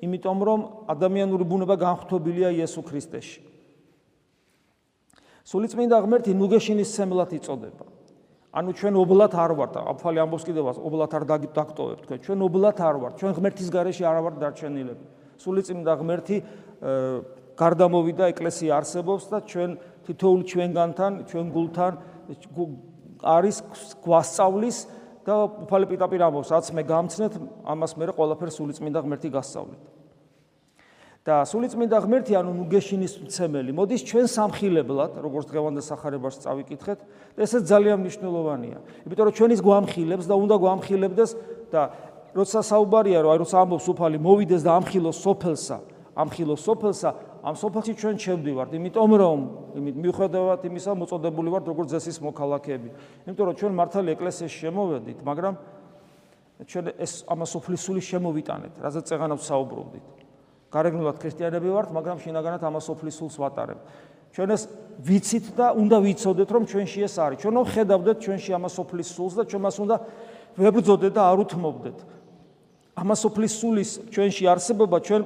იმიტომ 0.02 0.38
რომ 0.42 0.60
ადამიანური 0.90 1.46
ბუნება 1.46 1.76
განხთობილია 1.78 2.50
იესო 2.56 2.82
ქრისტეში. 2.82 3.46
სულიწმინდა 5.46 5.98
ღმერთი 6.02 6.32
ნუგეშინის 6.34 6.90
სემლად 6.90 7.30
იწოდება. 7.38 7.99
ანუ 8.50 8.74
ჩვენ 8.74 8.94
ობლათ 8.98 9.34
არ 9.38 9.52
ვართ, 9.54 9.74
აფალი 9.94 10.20
ამბობს 10.26 10.44
კიდევ 10.50 10.64
ობლათ 10.82 11.12
არ 11.14 11.24
დაგტოებთ 11.30 12.02
თქვენ, 12.02 12.20
ჩვენ 12.26 12.40
ობლათ 12.50 12.80
არ 12.82 12.96
ვართ, 12.98 13.14
ჩვენ 13.22 13.34
ღმერთის 13.38 13.70
გარეშე 13.70 14.04
არ 14.10 14.18
ვართ 14.26 14.36
დარჩენილები. 14.42 15.06
სულიწმინდა 15.38 15.94
ღმერთი 16.02 16.38
გარდამოვიდა 17.60 18.26
ეკლესია 18.34 18.72
არსებობს 18.82 19.24
და 19.30 19.38
ჩვენ 19.46 19.70
თითოეულ 20.10 20.42
ჩვენგანთან, 20.50 21.12
ჩვენ 21.30 21.46
გულთან 21.54 21.94
არის 23.22 23.58
გვასწავლის 24.02 24.78
და 25.28 25.34
უფალი 25.70 25.86
პიტაპირ 25.94 26.22
ამბობს, 26.26 26.50
რაც 26.50 26.66
მე 26.74 26.84
გამცნეთ, 26.90 27.34
ამას 27.70 27.92
მე 28.00 28.04
ყველაფერს 28.18 28.56
სულიწმინდა 28.58 29.00
ღმერთი 29.06 29.30
გასწავლეთ. 29.30 29.99
და 31.30 31.46
სულიწმინდა 31.46 31.98
ღმერთი 32.02 32.34
ანუ 32.42 32.52
ნუგეშინის 32.58 33.14
მცემელი 33.22 33.74
მოდის 33.78 34.02
ჩვენ 34.10 34.28
სამხილებლად, 34.34 35.22
როგორც 35.22 35.46
დღევანდელ 35.54 35.86
სახარებაში 35.86 36.40
წავიკითხეთ, 36.42 37.00
და 37.38 37.40
ესეც 37.46 37.64
ძალიან 37.70 37.98
მნიშვნელოვანია. 38.02 38.78
იმიტომ 39.06 39.26
რომ 39.30 39.36
ჩვენის 39.38 39.62
გვამხილებს 39.62 40.26
და 40.26 40.36
უნდა 40.42 40.56
გვამხილებდეს 40.58 41.32
და 41.70 41.82
როცა 42.34 42.60
საუბარია 42.66 43.20
რომ 43.22 43.30
აი 43.30 43.38
როცა 43.46 43.56
ამბობს 43.62 43.88
უფალი 43.94 44.18
მოვიდეს 44.26 44.62
და 44.66 44.72
ამხილოს 44.82 45.18
სოფელსა, 45.22 45.78
ამხილოს 46.18 46.62
სოფელსა, 46.66 47.10
ამ 47.46 47.56
სოფელში 47.56 47.94
ჩვენ 47.94 48.16
შევდივართ, 48.26 48.70
იმიტომ 48.74 49.12
რომ 49.22 49.40
იმით 49.78 49.96
მიუხედავად 50.02 50.60
იმისა 50.66 50.92
მოწოდებული 50.98 51.50
ვართ 51.54 51.66
როგორც 51.70 51.90
ზესის 51.94 52.18
მოქალაქეები. 52.26 52.90
იმიტომ 53.30 53.46
რომ 53.46 53.56
ჩვენ 53.60 53.74
მართალი 53.78 54.10
ეკლესიაში 54.18 54.58
შემოვედით, 54.66 55.20
მაგრამ 55.30 55.54
ჩვენ 56.66 56.86
ეს 56.98 57.14
ამასოფლისული 57.30 58.02
შემოვიტანეთ, 58.02 58.74
რაზეც 58.82 59.06
წეღანავს 59.14 59.46
საუბრობდით. 59.46 60.29
გარეგნულად 60.70 61.18
ქრისტიანები 61.18 61.70
ვართ, 61.74 61.90
მაგრამ 61.98 62.18
შინაგანად 62.24 62.62
ამასოფლისულს 62.70 63.36
ვატარებთ. 63.42 63.84
ჩვენ 64.34 64.50
ეს 64.54 64.64
ვიცით 65.02 65.46
და 65.58 65.68
უნდა 65.74 65.98
ვიცოდეთ, 66.06 66.50
რომ 66.54 66.64
ჩვენში 66.70 67.00
ეს 67.10 67.16
არის. 67.18 67.38
ჩვენ 67.42 67.56
ხედავდეთ 67.74 68.18
ჩვენში 68.22 68.52
ამასოფლისულს 68.54 69.34
და 69.40 69.44
ჩვენ 69.50 69.62
მას 69.66 69.76
უნდა 69.82 69.96
ვებრძოდეთ 70.60 71.14
და 71.18 71.22
არ 71.26 71.38
უთმობდეთ. 71.44 71.98
ამასოფლისულის 73.00 73.90
ჩვენში 74.14 74.44
არსებობა 74.54 74.98
ჩვენ 75.08 75.22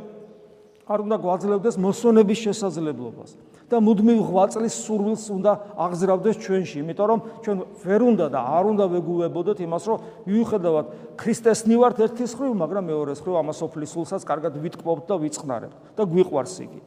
არ 0.87 0.99
უნდა 1.03 1.17
გვაძლევდეს 1.25 1.75
მოსონების 1.79 2.39
შესაძლებლობას 2.45 3.31
და 3.71 3.77
მუდმივ 3.79 4.19
ღვაწლის 4.27 4.75
სურვილს 4.85 5.23
უნდა 5.33 5.51
აღზრდავდეს 5.79 6.37
ჩვენში, 6.43 6.77
იმიტომ 6.83 7.07
რომ 7.09 7.19
ჩვენ 7.43 7.57
ვერ 7.83 8.01
უნდა 8.13 8.25
და 8.33 8.39
არ 8.43 8.63
უნდა 8.73 8.85
ვეგუებოდეთ 8.93 9.59
იმას, 9.63 9.83
რომ 9.89 9.97
მიუხედავად 10.27 10.85
ქრისტესნი 11.17 11.75
ვართ 11.79 11.97
ერთის 12.05 12.31
ხრივ, 12.37 12.51
მაგრამ 12.59 12.83
მეორეს 12.91 13.19
ხრივ 13.23 13.35
ამასოფლის 13.43 13.93
სულსაც 13.93 14.21
კარგად 14.27 14.53
ვიტკბობთ 14.59 15.05
და 15.09 15.15
ვიწყნარებთ 15.23 15.77
და 15.97 16.03
გვიყვარს 16.03 16.55
იგი. 16.63 16.81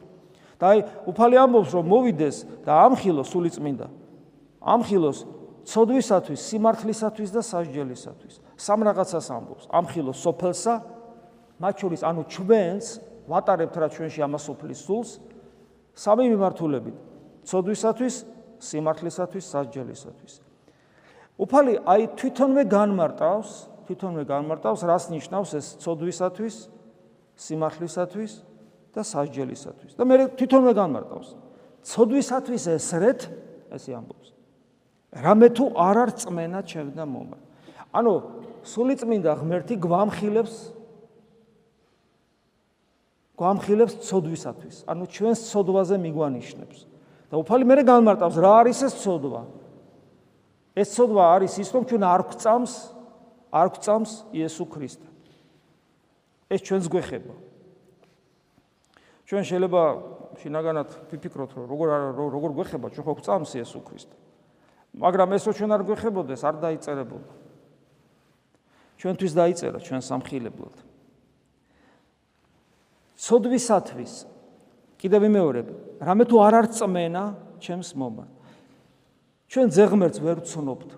და 0.56 0.64
აი, 0.72 0.78
უფალი 1.04 1.36
ამბობს, 1.36 1.70
რომ 1.76 1.84
მოვიდეს 1.84 2.36
და 2.64 2.72
ამხილოს 2.88 3.28
სულიწმინდა. 3.28 3.86
ამხილოს 4.64 5.18
ცოდვისათვის, 5.68 6.40
სიმართლისათვის 6.48 7.30
და 7.34 7.40
სასჯელისათვის. 7.44 8.34
სამ 8.56 8.80
რაღაცას 8.88 9.26
ამბობს. 9.36 9.64
ამხილოს 9.68 10.16
სოფელსა, 10.16 10.74
მათ 11.60 11.74
შორის 11.80 12.00
ანუ 12.04 12.22
ჩვენს 12.24 12.86
ვატარებთ 13.26 13.74
რა 13.76 13.88
ჩვენში 13.90 14.20
ამასופლის 14.22 14.80
სულს 14.86 15.10
სამი 15.96 16.24
მიმართულებით. 16.32 16.96
ცოდვისათვის 17.46 18.14
სიმართლისათვის 18.60 19.44
სასჯელისათვის. 19.52 20.32
უფალი 21.40 21.74
აი 21.84 22.02
თვითონვე 22.20 22.62
განმარტავს 22.68 23.50
თვითონვე 23.86 24.24
განმარტავს 24.26 24.80
რას 24.82 25.04
ნიშნავს 25.14 25.50
ეს 25.56 25.66
ცოდვისათვის 25.80 26.54
სიმართლისათვის 27.36 28.32
და 28.92 29.02
სასჯელისათვის. 29.04 29.92
და 29.96 30.02
მე 30.04 30.14
თვითონვე 30.36 30.72
განმარტავს. 30.76 31.28
ცოდვისათვის 31.86 32.62
ესრეთ 32.76 33.20
ესე 33.72 33.92
ამბობს. 33.94 34.28
რამე 35.16 35.48
თუ 35.56 35.64
არ 35.76 35.96
არ 35.96 36.10
წმენა 36.20 36.60
ჩემდა 36.66 37.04
მომა 37.08 37.38
ანუ 37.96 38.12
სულიწმინდა 38.66 39.32
ღმერთი 39.40 39.74
გვამხილებს 39.80 40.75
გვამხილებს 43.36 44.00
ცოდვისათვის. 44.08 44.76
ანუ 44.88 45.04
ჩვენს 45.12 45.40
ცოდვაზე 45.52 45.96
მიგვანიშნებს. 46.00 46.78
და 47.26 47.34
უფალი 47.42 47.64
მე 47.66 47.82
განმარტავს 47.82 48.36
რა 48.38 48.52
არის 48.62 48.78
ეს 48.86 48.94
ცოდვა. 49.02 49.42
ეს 50.76 50.88
ცოდვა 50.94 51.24
არის 51.36 51.52
ის, 51.58 51.68
რომ 51.74 51.82
ჩვენ 51.88 52.02
არ 52.06 52.22
გვწამს, 52.30 52.72
არ 53.50 53.68
გვწამს 53.74 54.12
იესო 54.32 54.64
ქრისტე. 54.70 55.08
ეს 56.52 56.60
ჩვენს 56.62 56.86
გვეხება. 56.86 57.34
ჩვენ 59.26 59.42
შეიძლება 59.42 59.82
შინაგანად 60.38 60.88
ვიფიქროთ, 61.10 61.50
რომ 61.56 61.64
როგორ 61.66 61.86
როგორ 62.30 62.50
გვეხება, 62.54 62.86
ჩვენ 62.94 63.04
ხო 63.04 63.12
გვწამს 63.18 63.50
იესო 63.58 63.80
ქრისტე. 63.82 64.16
მაგრამ 64.94 65.28
ესო 65.34 65.50
ჩვენ 65.50 65.70
არ 65.74 65.82
გვეხებოდეს, 65.82 66.40
არ 66.46 66.56
დაიწერებოდა. 66.62 67.32
ჩვენთვის 68.96 69.32
დაიწერა 69.34 69.78
ჩვენ 69.82 70.00
სამხილებლად. 70.00 70.76
სოდვისათვის 73.16 74.12
კიდევ 75.00 75.20
ვიმეორებ, 75.26 75.66
რამე 76.00 76.24
თუ 76.28 76.36
არ 76.44 76.54
არ 76.60 76.66
წმენა 76.76 77.24
ჩემს 77.60 77.90
მომად. 77.96 78.28
ჩვენ 79.48 79.68
ზეღმერთს 79.72 80.18
ვერ 80.20 80.36
ვცნობთ. 80.44 80.90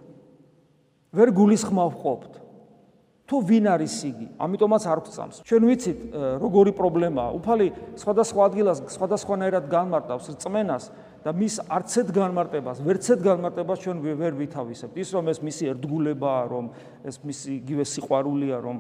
ვერ 1.14 1.28
გულისხმავ 1.32 1.90
ყოფთ. 2.02 2.32
თუ 3.28 3.36
ვინ 3.44 3.66
არის 3.76 3.94
იგი? 4.08 4.26
ამიტომაც 4.40 4.82
არ 4.88 5.00
გვწამს. 5.04 5.36
ჩვენ 5.44 5.62
ვიცით 5.68 5.98
როგორი 6.40 6.72
პრობლემაა. 6.72 7.30
უფალი 7.36 7.66
სხვადასხვა 8.00 8.40
ადგილას 8.48 8.78
სხვადასხვანაირად 8.88 9.64
განმარტავს 9.68 10.32
წმენას. 10.40 10.84
და 11.24 11.32
მის 11.34 11.54
არცეთ 11.66 12.08
განმარტებას, 12.14 12.78
ვერცეთ 12.84 13.20
განმარტებას 13.26 13.78
ჩვენ 13.82 13.98
ვერ 14.02 14.32
ვითავისებთ. 14.38 14.94
ის 14.96 15.08
რომ 15.12 15.24
ეს 15.28 15.38
მისი 15.42 15.64
ერთგულებაა, 15.74 16.42
რომ 16.48 16.64
ეს 17.04 17.16
მისი 17.26 17.48
იგივე 17.58 17.84
სიყვარულია, 17.84 18.56
რომ 18.62 18.76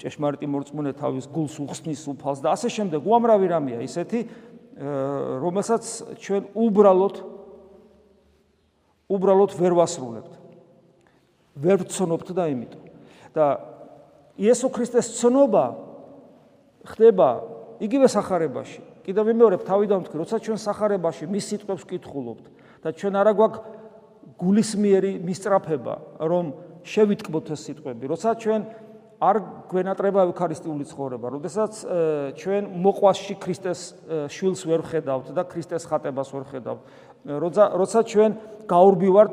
ჭეშმარიტი 0.00 0.46
მორწმუნე 0.48 0.92
თავის 0.96 1.26
გულს 1.28 1.54
უხსნის 1.60 2.02
უფალს 2.08 2.40
და 2.40 2.56
ასე 2.56 2.68
შემდეგ. 2.72 3.00
უამრავი 3.04 3.46
რამეა 3.52 3.80
ისეთი, 3.84 4.20
რომელსაც 5.44 5.84
ჩვენ 6.16 6.42
უბრალოდ 6.56 7.16
უბრალოდ 9.08 9.50
ვერ 9.56 9.72
ვასრულებთ. 9.72 10.32
ვერ 11.58 11.76
ვცნობთ 11.84 12.28
და 12.36 12.44
იმიტომ. 12.52 12.84
და 13.34 13.46
იესო 14.38 14.70
ქრისტეს 14.72 15.18
ცნობა 15.20 15.64
ხდება 16.88 17.28
იგივე 17.82 18.06
სახარებაში. 18.08 18.82
კიდევ 19.08 19.24
ვიმეორებ 19.24 19.62
თავიდან 19.64 20.04
ვთქვი, 20.04 20.18
როცა 20.20 20.36
ჩვენ 20.44 20.58
სახარებაში 20.60 21.24
მის 21.32 21.44
სიტყვებს 21.48 21.84
ვკითხულობთ 21.88 22.44
და 22.84 22.88
ჩვენ 22.92 23.14
არა 23.16 23.32
გვაქვს 23.38 23.60
გულისმიერი 24.36 25.12
მისწრაფება, 25.24 25.94
რომ 26.28 26.44
შევითკბოთ 26.84 27.46
ეს 27.56 27.60
სიტყვები, 27.64 28.04
როცა 28.12 28.28
ჩვენ 28.44 28.60
არ 29.18 29.36
გვენატრება 29.72 30.20
ევქარისტიული 30.28 30.84
ცხოვრება, 30.92 31.26
როდესაც 31.40 31.72
ჩვენ 32.38 32.68
მოყვასში 32.84 33.34
ქრისტეს 33.42 33.80
შვილს 34.30 34.60
ვერ 34.68 34.84
ხედავთ 34.92 35.32
და 35.34 35.42
ქრისტეს 35.48 35.88
ხატებას 35.88 36.28
ვერ 36.30 36.44
ხედავთ, 36.52 36.82
როცა 37.26 37.64
როცა 37.80 37.98
ჩვენ 38.12 38.30
გაურბივართ 38.68 39.32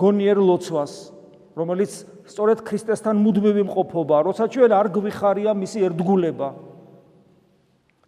გონიერ 0.00 0.38
ლოცვას, 0.40 0.92
რომელიც 1.58 1.92
სწორედ 2.30 2.62
ქრისტესთან 2.64 3.18
მუდმივი 3.18 3.66
მყოფობა, 3.68 4.16
როცა 4.30 4.44
ჩვენ 4.48 4.70
არ 4.78 4.86
გვიხარია 4.94 5.52
მისი 5.52 5.78
ერთგულება. 5.90 6.48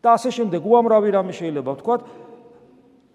და 0.03 0.09
ასე 0.17 0.31
შემდეგ 0.37 0.61
უამრავი 0.61 1.11
რამე 1.15 1.33
შეიძლება 1.37 1.71
ვთქვათ, 1.77 2.01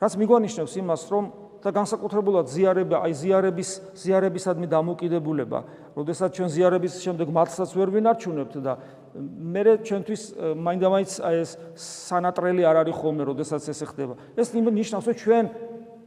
რაც 0.01 0.13
მიგვანიშნებს 0.17 0.73
იმას, 0.81 1.01
რომ 1.13 1.25
და 1.61 1.69
განსაკუთრებულად 1.69 2.50
ზიარება, 2.50 3.05
აი 3.05 3.13
ზიარების 3.21 3.69
ზიარებისადმი 4.01 4.65
დამოკიდებულება, 4.65 5.59
როდესაც 5.93 6.29
ჩვენ 6.33 6.50
ზიარების 6.57 6.93
შემდეგ 7.05 7.27
მათსაც 7.29 7.69
ვერ 7.77 7.89
ვინარჩუნებთ 7.93 8.55
და 8.65 8.73
მე 9.13 9.61
ჩვენთვის 9.85 10.21
მაინდა-მაინც 10.57 11.11
აი 11.21 11.35
ეს 11.45 11.51
სანატრელი 11.77 12.63
არ 12.65 12.77
არის 12.81 12.95
ხოლმე, 12.97 13.23
როდესაც 13.29 13.61
ეს 13.69 13.79
ხდება. 13.93 14.13
ეს 14.41 14.47
ნიშნავს, 14.57 15.05
რომ 15.05 15.17
ჩვენ 15.21 15.45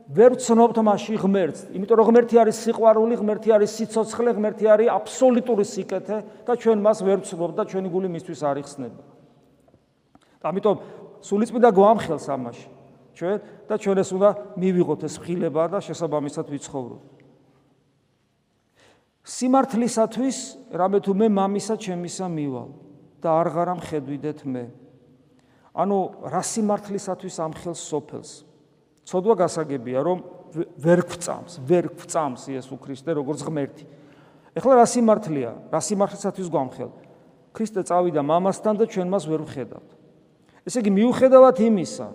ვერ 0.04 0.30
ვცნობთ 0.36 0.76
მასში 0.84 1.16
ღმერთს, 1.16 1.60
იმიტომ 1.72 1.96
რომ 1.96 2.06
ღმერთი 2.10 2.36
არის 2.42 2.56
სიყვარული, 2.60 3.14
ღმერთი 3.24 3.48
არის 3.56 3.70
სიცოცხლე, 3.78 4.30
ღმერთი 4.36 4.64
არის 4.68 4.92
აბსოლუტური 5.00 5.64
სიკეთე 5.64 6.16
და 6.44 6.52
ჩვენ 6.60 6.78
მას 6.84 6.98
ვერ 7.06 7.18
ვცნობთ 7.24 7.54
და 7.56 7.62
ჩვენი 7.64 7.88
გული 7.88 8.08
მისთვის 8.12 8.40
არ 8.44 8.56
იხსნება. 8.60 9.13
ამიტომ 10.44 10.76
სულიწმიდა 11.24 11.68
გვამხელს 11.72 12.26
ამაში. 12.28 12.68
ჩვენ 13.14 13.36
და 13.70 13.74
ჩვენ 13.78 13.98
ეს 14.02 14.10
უნდა 14.12 14.30
მივიღოთ 14.58 15.00
ეს 15.08 15.14
ხილება 15.22 15.62
და 15.72 15.78
შესაბამისად 15.80 16.46
ვიცხოვროთ. 16.50 17.04
სიმართლისათვის 19.24 20.38
რამე 20.68 20.98
თუ 21.00 21.12
მე 21.16 21.26
მამისა 21.32 21.74
ჩემისა 21.80 22.26
მივალ 22.28 22.70
და 23.24 23.28
არ 23.40 23.48
ღარა 23.56 23.74
მხედვიდეთ 23.80 24.40
მე. 24.44 24.64
ანუ 25.72 25.98
რა 26.28 26.42
სიმართლისათვის 26.44 27.34
ამხელს 27.40 27.80
სოფელს? 27.88 28.30
ცოდვა 29.08 29.34
გასაგებია, 29.48 30.00
რომ 30.04 30.18
ვერ 30.54 31.00
გვწამს, 31.08 31.58
ვერ 31.64 31.88
გვწამს 31.92 32.52
იესო 32.52 32.76
ქრისტე 32.78 33.16
როგორც 33.16 33.40
ღმერთი. 33.42 33.84
ეხლა 34.54 34.72
რა 34.80 34.86
სიმართლეა? 34.86 35.52
რა 35.72 35.80
სიმართლისათვის 35.80 36.48
გვამხელ? 36.52 36.90
ქრისტე 37.54 37.80
წავიდა 37.86 38.22
მამასთან 38.22 38.74
და 38.76 38.84
ჩვენ 38.86 39.08
მას 39.08 39.24
ვერ 39.30 39.42
ვხედავთ. 39.46 39.93
ესე 40.64 40.80
იგი 40.80 40.90
მიუხედავად 40.96 41.56
იმისა, 41.60 42.06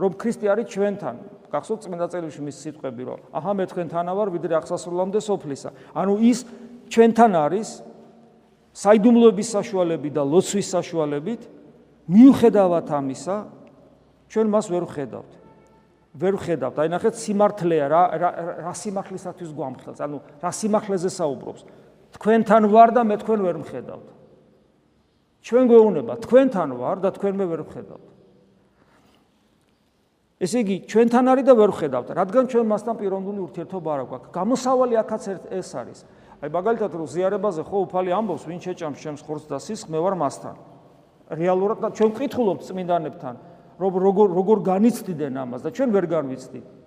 რომ 0.00 0.10
ქრისტე 0.16 0.46
არის 0.50 0.66
ჩვენთან, 0.70 1.16
გახსოვთ 1.50 1.80
წმინდა 1.84 2.06
წერილში 2.10 2.40
მის 2.46 2.56
სიტყვები, 2.62 3.02
რომ 3.10 3.20
აჰა 3.34 3.52
მე 3.58 3.64
თქვენთანა 3.70 4.12
ვარ, 4.14 4.28
ვიდრე 4.30 4.54
აღსასრულამდე 4.62 5.20
სოფლისა. 5.20 5.70
ანუ 5.98 6.14
ის 6.22 6.38
ჩვენთან 6.86 7.32
არის 7.34 7.68
საიდუმლოების 8.70 9.48
საშუალებით 9.50 10.12
და 10.14 10.22
ლოცვის 10.22 10.66
საშუალებით, 10.70 11.42
მიუხედავად 12.06 12.86
ამისა, 12.86 13.36
ჩვენ 14.30 14.46
მას 14.46 14.66
ვერ 14.70 14.84
ვხედავთ. 14.86 15.30
ვერ 16.10 16.34
ვხედავთ. 16.38 16.76
აი 16.78 16.88
ნახეთ 16.90 17.14
სიმართლეა 17.18 17.86
რა 17.90 18.02
რა 18.66 18.74
სიმართლისათვის 18.74 19.50
გვამხელს. 19.54 19.98
ანუ 20.02 20.16
რა 20.42 20.50
სიმართლეზე 20.50 21.10
საუბრობს. 21.10 21.62
თქვენთან 22.18 22.62
ვარ 22.66 22.90
და 22.94 23.02
მე 23.06 23.16
თქვენ 23.22 23.40
ვერ 23.46 23.56
მხედავთ. 23.62 24.06
ჩვენ 25.40 25.64
გვეუბნება, 25.70 26.14
თქვენთან 26.20 26.68
ვარ 26.76 26.96
და 27.00 27.08
თქვენ 27.16 27.34
მე 27.40 27.44
ვერ 27.48 27.60
ვხედავთ. 27.64 28.06
ესე 30.40 30.58
იგი, 30.64 30.76
ჩვენთან 30.88 31.24
არის 31.32 31.44
და 31.48 31.54
ვერ 31.56 31.70
ვხედავთ, 31.72 32.08
რადგან 32.16 32.44
ჩვენ 32.48 32.66
მასთან 32.68 32.94
პიროვნული 33.00 33.40
ურთიერთობა 33.48 33.88
არ 33.92 34.00
აქვს. 34.04 34.28
გამოსავალი 34.36 34.94
აქაც 35.00 35.22
ეს 35.52 35.70
არის. 35.76 35.98
აი 36.40 36.48
მაგალითად, 36.48 36.90
რომ 36.96 37.06
ზიარებაზე 37.12 37.62
ხო 37.68 37.76
უფალი 37.84 38.10
ამბობს, 38.16 38.44
ვინ 38.48 38.60
შეჭამს 38.64 39.00
ჩემს 39.00 39.20
ხორცს 39.20 39.48
და 39.48 39.58
სისხლს, 39.60 39.92
მე 39.92 39.98
ვარ 40.00 40.14
მასთან. 40.16 40.54
რეალურად 41.30 41.78
ჩვენ 41.92 42.10
ვკითხულობთ 42.16 42.62
წმინდანებთან, 42.64 43.34
რომ 43.80 43.92
როგორ 43.96 44.28
როგორ 44.34 44.58
განიცდიდნენ 44.64 45.34
ამას 45.40 45.60
და 45.64 45.70
ჩვენ 45.70 45.88
ვერ 45.92 46.04
განვიცდით. 46.08 46.79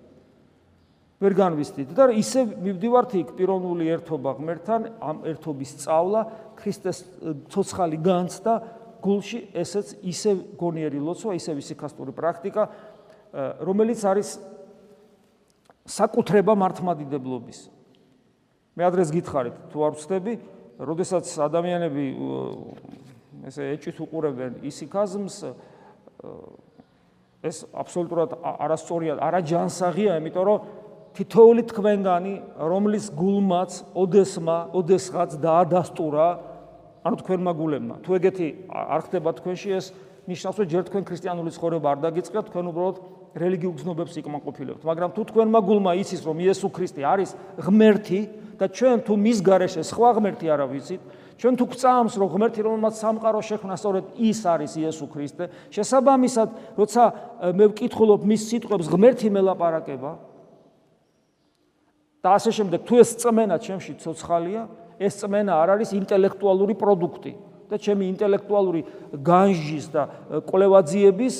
ვერ 1.24 1.34
განვიცდით 1.38 1.92
და 1.96 2.10
ისე 2.12 2.44
მივდივართ 2.52 3.12
იქ 3.16 3.28
პიროვნული 3.38 3.88
ერთობა 3.96 4.30
ღმერთთან, 4.38 4.80
ამ 5.00 5.22
ერთობის 5.32 5.70
სწავლა, 5.74 6.20
ქრისტეს 6.60 6.98
ცოცხალი 7.48 7.98
განცდა 8.04 8.54
გულში, 9.04 9.40
ესეც 9.56 9.94
ისე 10.04 10.36
გონიერი 10.60 11.00
ლოცვა, 11.00 11.36
ისე 11.40 11.56
ვისიქასტური 11.56 12.12
პრაქტიკა, 12.16 12.62
რომელიც 13.64 14.00
არის 14.04 14.28
საკუთრება 15.84 16.54
მართმადიდებლობის. 16.56 17.58
მე 18.74 18.82
ადრეს 18.88 19.10
გითხარით, 19.12 19.56
თუ 19.72 19.78
არ 19.84 19.92
ვწდები, 19.98 20.32
როდესაც 20.80 21.24
ადამიანები 21.44 22.04
ესე 23.48 23.68
ეჭვით 23.76 23.98
უყურებენ 24.00 24.52
ისიქაზმს, 24.64 25.36
ეს 27.44 27.56
აბსოლუტურად 27.76 28.30
არასწორია, 28.40 29.20
არაჯანსაღია, 29.20 30.16
იმიტომ 30.16 30.44
რომ 30.48 30.58
თითოეული 31.14 31.62
თქვენგანი, 31.70 32.34
რომლის 32.58 33.06
გულმაც, 33.14 33.70
ოდესმა, 33.94 34.58
ოდესღაც 34.74 35.38
დაადასტურა, 35.38 36.26
ანუ 37.06 37.16
თქვენმა 37.22 37.52
გულებმა, 37.54 37.94
თუ 38.02 38.10
ეგეთი 38.18 38.48
არ 38.74 39.00
ხდება 39.06 39.30
თქვენში, 39.38 39.68
ეს 39.78 39.86
ნიშნავს, 40.26 40.56
რომ 40.58 40.68
ჯერ 40.74 40.82
თქვენ 40.90 41.02
ქრისტიანული 41.06 41.50
ცხოვრება 41.54 41.86
არ 41.94 41.98
დაგიწყებთ, 42.02 42.48
თქვენ 42.50 42.66
უბრალოდ 42.74 42.96
რელიგიურ 43.34 43.74
გზნობებს 43.78 44.14
იკმაყოფილებთ, 44.24 44.82
მაგრამ 44.82 45.10
თუ 45.14 45.22
თქვენმა 45.30 45.60
გულმა 45.62 45.92
იცის, 46.02 46.22
რომ 46.26 46.36
იესო 46.42 46.68
ქრისტე 46.74 47.02
არის 47.06 47.30
ღმერთი 47.62 48.20
და 48.58 48.66
ჩვენ 48.74 48.98
თუ 49.06 49.12
მის 49.14 49.38
გარეშე 49.42 49.82
სხვა 49.86 50.10
ღმერთი 50.18 50.46
არა 50.50 50.66
ვიცით, 50.70 51.02
ჩვენ 51.38 51.54
თუ 51.58 51.64
გვწამს 51.66 52.14
რომ 52.14 52.28
ღმერთი 52.30 52.60
რომელმაც 52.62 52.94
სამყარო 52.94 53.40
შექმნა 53.42 53.74
სწორედ 53.74 54.04
ის 54.22 54.40
არის 54.46 54.72
იესო 54.78 55.06
ქრისტე 55.10 55.44
შესაბამისად 55.74 56.48
როცა 56.78 57.02
მე 57.58 57.64
ვკითხულობ 57.74 58.22
მის 58.22 58.42
სიტყვებს 58.54 58.86
ღმერთი 58.86 59.28
მელაპარაკება 59.34 60.12
და 62.24 62.40
ასე 62.40 62.50
შემდეგ. 62.56 62.80
თუ 62.88 62.94
ეს 63.04 63.10
წმენა 63.20 63.56
ჩემში 63.60 63.92
ცოცხალია, 64.00 64.62
ეს 64.96 65.12
წმენა 65.20 65.52
არ 65.52 65.68
არის 65.76 65.90
ინტელექტუალური 65.92 66.72
პროდუქტი 66.72 67.32
და 67.68 67.76
ჩემი 67.76 68.04
ინტელექტუალური 68.16 68.80
განჟის 69.20 69.84
და 69.92 70.02
კვლევაძიების 70.48 71.36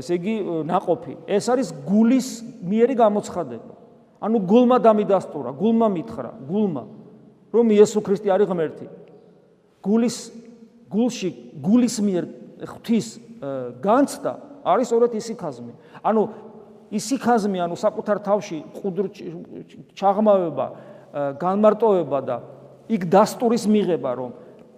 ესე 0.00 0.12
იგი 0.20 0.34
ناقოფი. 0.68 1.12
ეს 1.24 1.44
არის 1.48 1.68
გულის 1.88 2.28
მიერი 2.60 2.94
გამოცხადება. 3.00 3.74
ანუ 4.20 4.36
გულმა 4.44 4.76
დამიდასტურა, 4.82 5.50
გულმა 5.56 5.88
მითხრა, 5.88 6.30
გულმა 6.44 6.84
რომ 7.48 7.66
იესო 7.72 8.00
ქრისტე 8.04 8.28
არის 8.28 8.48
ღმერთი. 8.50 8.86
გულის 9.80 10.16
გულში 10.90 11.30
გულის 11.64 11.96
მიერ 12.02 12.24
ღვთის 12.60 13.06
განცდა 13.80 14.32
არის 14.68 14.86
სწორედ 14.90 15.12
ისი 15.16 15.34
ხაზმი. 15.38 15.72
ანუ 16.02 16.22
ისიქაზმი, 16.92 17.58
ანუ 17.64 17.76
საკუთარ 17.76 18.18
თავში 18.24 18.58
ყუდრ 18.78 19.06
ჩაღმავება, 19.92 20.66
განმარტოვება 21.40 22.18
და 22.24 22.36
იქ 22.88 23.02
დასტურის 23.12 23.64
მიღება, 23.68 24.10
რომ 24.16 24.30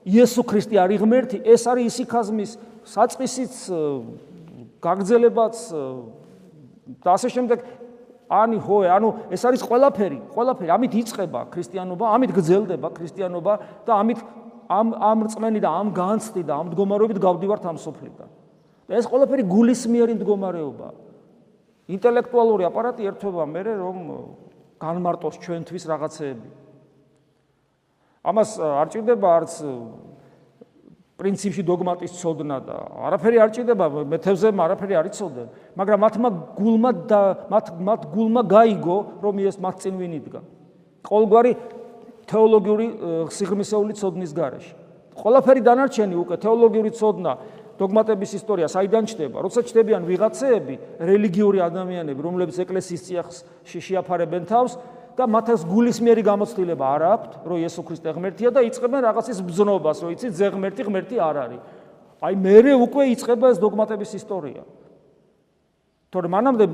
იესო 0.06 0.42
ქრისტე 0.42 0.76
არის 0.82 0.98
ღმერთი, 1.02 1.38
ეს 1.44 1.62
არის 1.70 1.84
ისიქაზმის 1.94 2.50
საწყისიც 2.90 3.54
გაგზელებაც 4.80 5.56
და 7.04 7.08
ასე 7.14 7.28
შემდეგ 7.30 7.58
ანი 8.30 8.58
ჰოე, 8.62 8.88
ანუ 8.94 9.08
ეს 9.34 9.42
არის 9.46 9.62
ყველაფერი, 9.66 10.18
ყველაფერი, 10.34 10.70
ამით 10.70 10.92
იწება 11.02 11.40
ქრისტიანობა, 11.50 12.04
ამით 12.14 12.30
გრძელდება 12.34 12.88
ქრისტიანობა 12.94 13.52
და 13.86 13.92
ამით 14.00 14.18
ამ 14.70 14.94
ამ 14.94 15.18
რწმენი 15.26 15.60
და 15.60 15.70
ამ 15.82 15.88
განცდი 15.90 16.42
და 16.46 16.54
ამ 16.62 16.66
მდგომარეობით 16.70 17.18
გავდივართ 17.18 17.64
ამ 17.66 17.78
სოფლიდან. 17.82 18.28
და 18.86 18.92
ეს 18.98 19.06
ყველაფერი 19.06 19.42
გულისმიერი 19.50 20.14
მდგომარეობა. 20.18 20.88
ინტელექტუალური 21.90 22.66
აპარატი 22.70 23.08
ერთობა 23.10 23.44
მე 23.50 23.62
რომ 23.66 23.98
განმარტოს 24.80 25.36
ჩვენთვის 25.42 25.84
რაღაცეები. 25.90 26.48
ამას 28.24 28.50
არ 28.60 28.86
ჭირდება 28.92 29.28
არც 29.40 29.52
პრინციპში 31.20 31.62
დოგმატის 31.68 32.12
ცოდნა 32.16 32.56
და 32.64 32.76
არაფერი 33.08 33.36
არ 33.44 33.50
ჭირდება 33.56 33.86
მეთევზე 34.08 34.48
არაფერი 34.56 34.94
არ 35.00 35.06
იცოდნენ 35.12 35.48
მაგრამ 35.76 35.98
მათმა 36.04 36.28
გულმა 36.56 36.90
და 37.08 37.20
მათ 37.52 37.66
მათ 37.88 38.00
გულმა 38.14 38.42
გაიგო 38.48 38.98
რომ 39.24 39.34
ის 39.44 39.56
მათ 39.60 39.76
წინ 39.84 39.94
ვინ 40.00 40.12
იდგა 40.20 40.40
ყოველგვარი 41.08 41.52
თეოლოგიური 42.30 42.86
სიღრმისეული 43.34 43.92
ცოდნის 43.98 44.32
გარეშე. 44.36 44.72
ყველაფერი 45.20 45.60
დანარჩენი 45.66 46.14
უკვე 46.22 46.36
თეოლოგიური 46.40 46.90
ცოდნა 46.94 47.32
დოგმატების 47.80 48.30
ისტორია 48.36 48.68
საიდან 48.68 49.08
ჩდება? 49.08 49.40
როცა 49.40 49.64
ჩდებიან 49.64 50.04
ვიღაცეები, 50.04 50.74
რელიგიური 51.00 51.58
ადამიანები, 51.64 52.20
რომლებიც 52.20 52.56
ეკლესიის 52.60 53.04
წიაღში 53.08 53.80
შეაფარებენ 53.88 54.44
თავს 54.44 54.76
და 55.16 55.24
მათს 55.24 55.64
გულისმიერი 55.64 56.22
გამოცდილება 56.28 56.84
არ 56.84 57.02
აქვთ, 57.10 57.32
რომ 57.48 57.56
იესო 57.64 57.82
ქრისტე 57.88 58.10
ღმერთია 58.16 58.50
და 58.52 58.60
იწყებენ 58.68 59.00
რაღაცის 59.08 59.38
ბზნობას, 59.48 59.96
რომ 60.04 60.10
იცი 60.14 60.28
ზე 60.28 60.46
ღმერთი 60.54 60.82
ღმერთი 60.86 61.16
არ 61.20 61.36
არის. 61.40 61.60
აი 62.20 62.34
მეરે 62.36 62.72
უკვე 62.76 63.02
იწყება 63.16 63.46
ეს 63.48 63.58
დოგმატების 63.64 64.10
ისტორია. 64.20 64.62
თორემ 66.12 66.32
მანამდე 66.36 66.64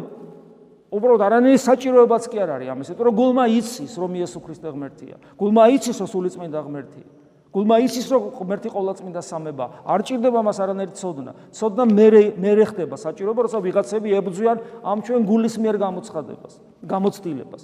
უბრალოდ 0.90 1.22
არანაირი 1.22 1.60
საჭიროებაც 1.60 2.24
კი 2.30 2.38
არ 2.40 2.50
არის 2.56 2.68
ამის, 2.72 2.88
იმიტომ 2.90 3.06
რომ 3.06 3.14
გულმა 3.20 3.44
იცის, 3.52 3.92
რომ 3.94 4.10
იესო 4.16 4.38
ქრისტე 4.42 4.68
ღმერთია. 4.74 5.16
გულმა 5.38 5.64
იცის, 5.76 5.96
რომ 6.02 6.08
სულიწმინდა 6.10 6.60
ღმერთია. 6.66 7.06
გულმა 7.56 7.76
იცის, 7.88 8.06
რომ 8.12 8.22
ღმერთი 8.36 8.68
ყოვლადწმინდა 8.68 9.22
სამება. 9.24 9.64
არ 9.88 10.00
ჭირდება 10.04 10.40
მას 10.44 10.58
არანაირი 10.60 10.92
ცოდნა. 10.92 11.32
ცოდნა 11.56 11.84
მე 11.88 12.36
მე 12.36 12.52
ხდება 12.68 12.96
საჭიროება, 13.00 13.40
როცა 13.48 13.58
ვიღაცები 13.64 14.08
ებრძვიან 14.12 14.58
ამ 14.84 14.98
ჩვენ 15.00 15.20
გულის 15.24 15.56
მიერ 15.56 15.76
გამოცხადებას, 15.80 16.52
გამოცდილებას. 16.84 17.62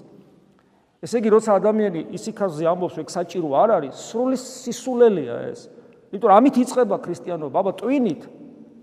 ესე 1.05 1.17
იგი, 1.21 1.29
როცა 1.37 1.51
ადამიანი 1.61 2.01
ისიქაზე 2.17 2.65
ამბობს, 2.73 2.95
რომ 2.97 3.07
საჭირო 3.13 3.49
არ 3.53 3.69
არის, 3.77 3.95
სრული 4.01 4.37
სისულელია 4.41 5.37
ეს. 5.53 5.61
იმიტომ 6.09 6.31
ამით 6.41 6.55
იწება 6.63 6.97
ქრისტიანობა, 6.97 7.57
აბა 7.61 7.73
ტვინით, 7.77 8.23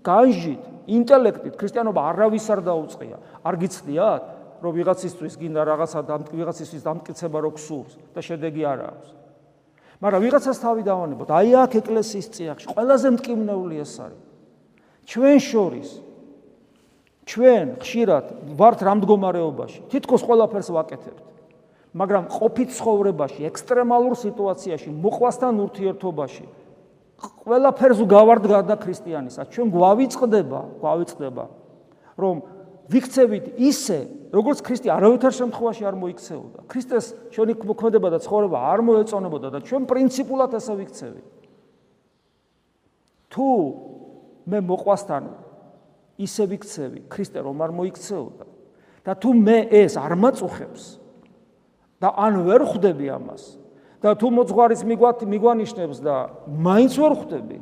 განჟით, 0.06 0.62
ინტელექტით 0.86 1.54
ქრისტიანობა 1.58 2.00
არავის 2.06 2.46
არ 2.54 2.60
დაუწყია. 2.70 3.16
არ 3.42 3.54
გიცდიათ, 3.58 4.22
რომ 4.62 4.72
ვიღაცისთვის 4.78 5.34
გინდა 5.40 5.62
რაღაცა 5.64 6.00
და 6.06 6.14
ვიღაცისთვის 6.38 6.82
დამტკიცება 6.86 7.38
რო 7.40 7.50
გსურს 7.56 7.92
და 8.14 8.20
შედეგი 8.20 8.62
არ 8.62 8.80
აქვს. 8.94 9.19
მაგრამ 10.00 10.20
ვიღაცას 10.24 10.58
თავი 10.64 10.82
დავანებოთ, 10.88 11.28
აი 11.28 11.50
აქ 11.60 11.72
ეკლესიის 11.80 12.26
წიაღში 12.32 12.66
ყველაზე 12.72 13.08
მტკივნეული 13.20 13.76
ეს 13.84 13.92
არის. 14.00 14.20
ჩვენ 15.04 15.36
შორის 15.44 15.88
ჩვენ 17.30 17.66
ხშირად 17.78 18.24
ვართ 18.58 18.78
რამ 18.80 18.98
მდგომარეობაში, 19.04 19.80
თითქოს 19.92 20.22
ყველაფერს 20.24 20.68
ვაკეთებთ. 20.74 21.20
მაგრამ 21.90 22.24
ყოფით 22.30 22.70
ცხოვრებაში, 22.74 23.40
ექსტრემალურ 23.50 24.14
სიტუაციაში, 24.14 24.88
მოყვასთან 24.94 25.54
ურთიერთობაში, 25.58 26.44
ყველაფერს 27.18 28.00
გავარდ 28.06 28.44
გადა 28.46 28.76
ქრისტიანისა. 28.78 29.42
ჩვენ 29.50 29.66
გვავიწყდება, 29.74 30.60
გვავიწყდება, 30.80 31.44
რომ 32.14 32.34
ვიქცევით 32.90 33.46
ისე, 33.62 33.98
როგორც 34.34 34.58
ქრისტე 34.66 34.90
არავითარ 34.90 35.32
შემთხვევაში 35.36 35.82
არ 35.86 35.96
მოიქცეოდა. 36.00 36.58
ქრისტეს 36.66 37.06
ჩვენი 37.30 37.54
მოქმედება 37.62 38.08
და 38.10 38.18
ცხოვრება 38.18 38.58
არ 38.58 38.80
მოეწონებოდა 38.82 39.48
და 39.54 39.58
ჩვენ 39.62 39.82
პრინციპულად 39.86 40.50
ასე 40.58 40.72
ვიქცევით. 40.80 41.28
თუ 43.30 43.46
მე 44.50 44.58
მოყვასთან 44.66 45.22
ისე 46.18 46.44
ვიქცევი, 46.50 47.00
ქრისტე 47.06 47.38
რომ 47.46 47.56
არ 47.62 47.70
მოიქცეოდა 47.78 48.46
და 49.06 49.12
თუ 49.14 49.30
მე 49.38 49.58
ეს 49.70 49.94
არ 49.94 50.12
მაწუხებს 50.18 50.82
და 52.02 52.08
ან 52.10 52.42
ვერ 52.42 52.60
ხვდები 52.66 53.06
ამას, 53.06 53.42
და 54.00 54.16
თუ 54.16 54.26
მოძღვარის 54.32 54.82
მიგვათ 54.88 55.28
მიგვანიშნებს 55.28 55.98
და 56.00 56.16
მაინც 56.48 56.92
ვერ 56.96 57.12
ხვდები 57.20 57.58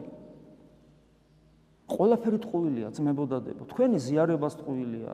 ყველაფერი 1.88 2.38
ტყუილია 2.44 2.88
ძმებოდადებო 2.92 3.66
თქვენი 3.72 3.98
ზიარებას 4.04 4.54
ტყუილია 4.60 5.12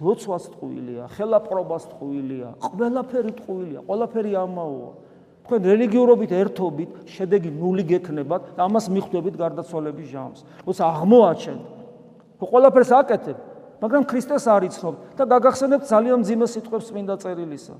ლოცვას 0.00 0.48
ტყუილია 0.54 1.06
ხელაპყრობას 1.14 1.84
ტყუილია 1.92 2.48
ყველაფერი 2.64 3.32
ტყუილია 3.38 3.80
ყველაფერი 3.86 4.32
ამაოა. 4.42 4.92
თქვენ 5.44 5.60
რელიგიურობით 5.70 6.30
ერთობით 6.40 6.90
შედეგი 7.14 7.50
ნული 7.52 7.84
გექნებათ 7.84 8.42
ამას 8.64 8.88
მიხვდებით 8.90 9.34
გარდაცვალების 9.38 10.06
ჟამს. 10.08 10.40
როცა 10.66 10.82
აღმოაჩენთ 10.88 11.62
თუ 12.40 12.44
ყველაფერს 12.48 12.90
აკეთებ 13.00 13.38
მაგრამ 13.84 14.02
ქრისტეს 14.08 14.44
არ 14.48 14.62
იცნობ 14.72 14.94
და 15.14 15.22
გაგახსენებთ 15.28 15.84
ძალიან 15.84 16.18
მძიმე 16.24 16.46
სიტყვებს 16.48 16.86
წმინდა 16.88 17.14
წერილისა. 17.22 17.74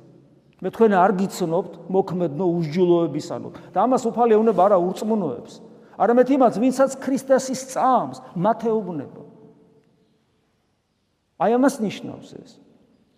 მე 0.63 0.69
თქვენ 0.71 0.93
არ 0.97 1.13
გიცნობთ 1.19 1.73
მოქმედნო 1.91 2.45
უსჯულოებისანო 2.57 3.49
და 3.75 3.79
ამას 3.85 4.03
უფალი 4.07 4.33
ეუბნება 4.37 4.61
არა 4.69 4.77
ურწმუნოებს 4.81 5.53
არამედ 5.99 6.29
იმას 6.37 6.55
ვინცაც 6.59 6.99
ქრისტესის 7.03 7.61
წამს 7.75 8.23
მათეუბნება 8.35 9.25
აი 11.45 11.57
ამას 11.59 11.81
ნიშნავს 11.83 12.29
ეს. 12.39 12.51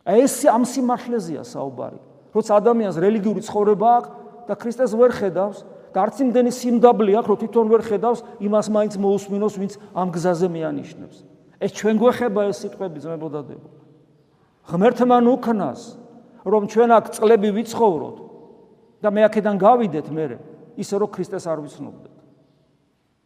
აი 0.07 0.25
ეს 0.25 0.35
ამ 0.49 0.65
სიმართლეზეა 0.65 1.45
საუბარი. 1.45 1.99
როცა 2.33 2.53
ადამიანს 2.61 2.97
რელიგიური 3.01 3.41
ცხოვრება 3.45 3.89
აქვს 3.97 4.11
და 4.49 4.55
ქრისტეს 4.57 4.93
ვერ 4.97 5.13
ხედავს 5.13 5.59
და 5.93 5.99
არც 6.05 6.17
იმდენი 6.25 6.53
სიმდაბლე 6.53 7.13
აქვს 7.21 7.29
რომ 7.29 7.39
თვითონ 7.43 7.67
ვერ 7.73 7.83
ხედავს 7.85 8.21
იმას 8.41 8.67
მაინც 8.73 8.95
მოусმინოს 9.01 9.55
ვინც 9.61 9.73
ამ 9.93 10.09
გზაზე 10.17 10.49
მეანიშნებს. 10.49 11.17
ეს 11.61 11.71
ჩვენ 11.77 11.97
გვეხება 12.01 12.41
ეს 12.49 12.57
სიტყვები 12.65 12.99
ძმებოდადებო 13.05 13.69
ღმერთმა 14.67 15.19
ნუქნას 15.25 15.81
რომ 16.45 16.63
ჩვენ 16.73 16.91
აქ 16.99 17.05
წლები 17.17 17.49
ვიცხოვროთ 17.57 18.17
და 19.01 19.09
მე 19.13 19.21
აქედან 19.29 19.57
გავიდეთ 19.57 20.07
მე 20.13 20.25
ისე 20.77 20.95
რომ 21.01 21.09
ქრისტეს 21.15 21.45
არ 21.49 21.59
ვიცნობდეთ. 21.65 22.16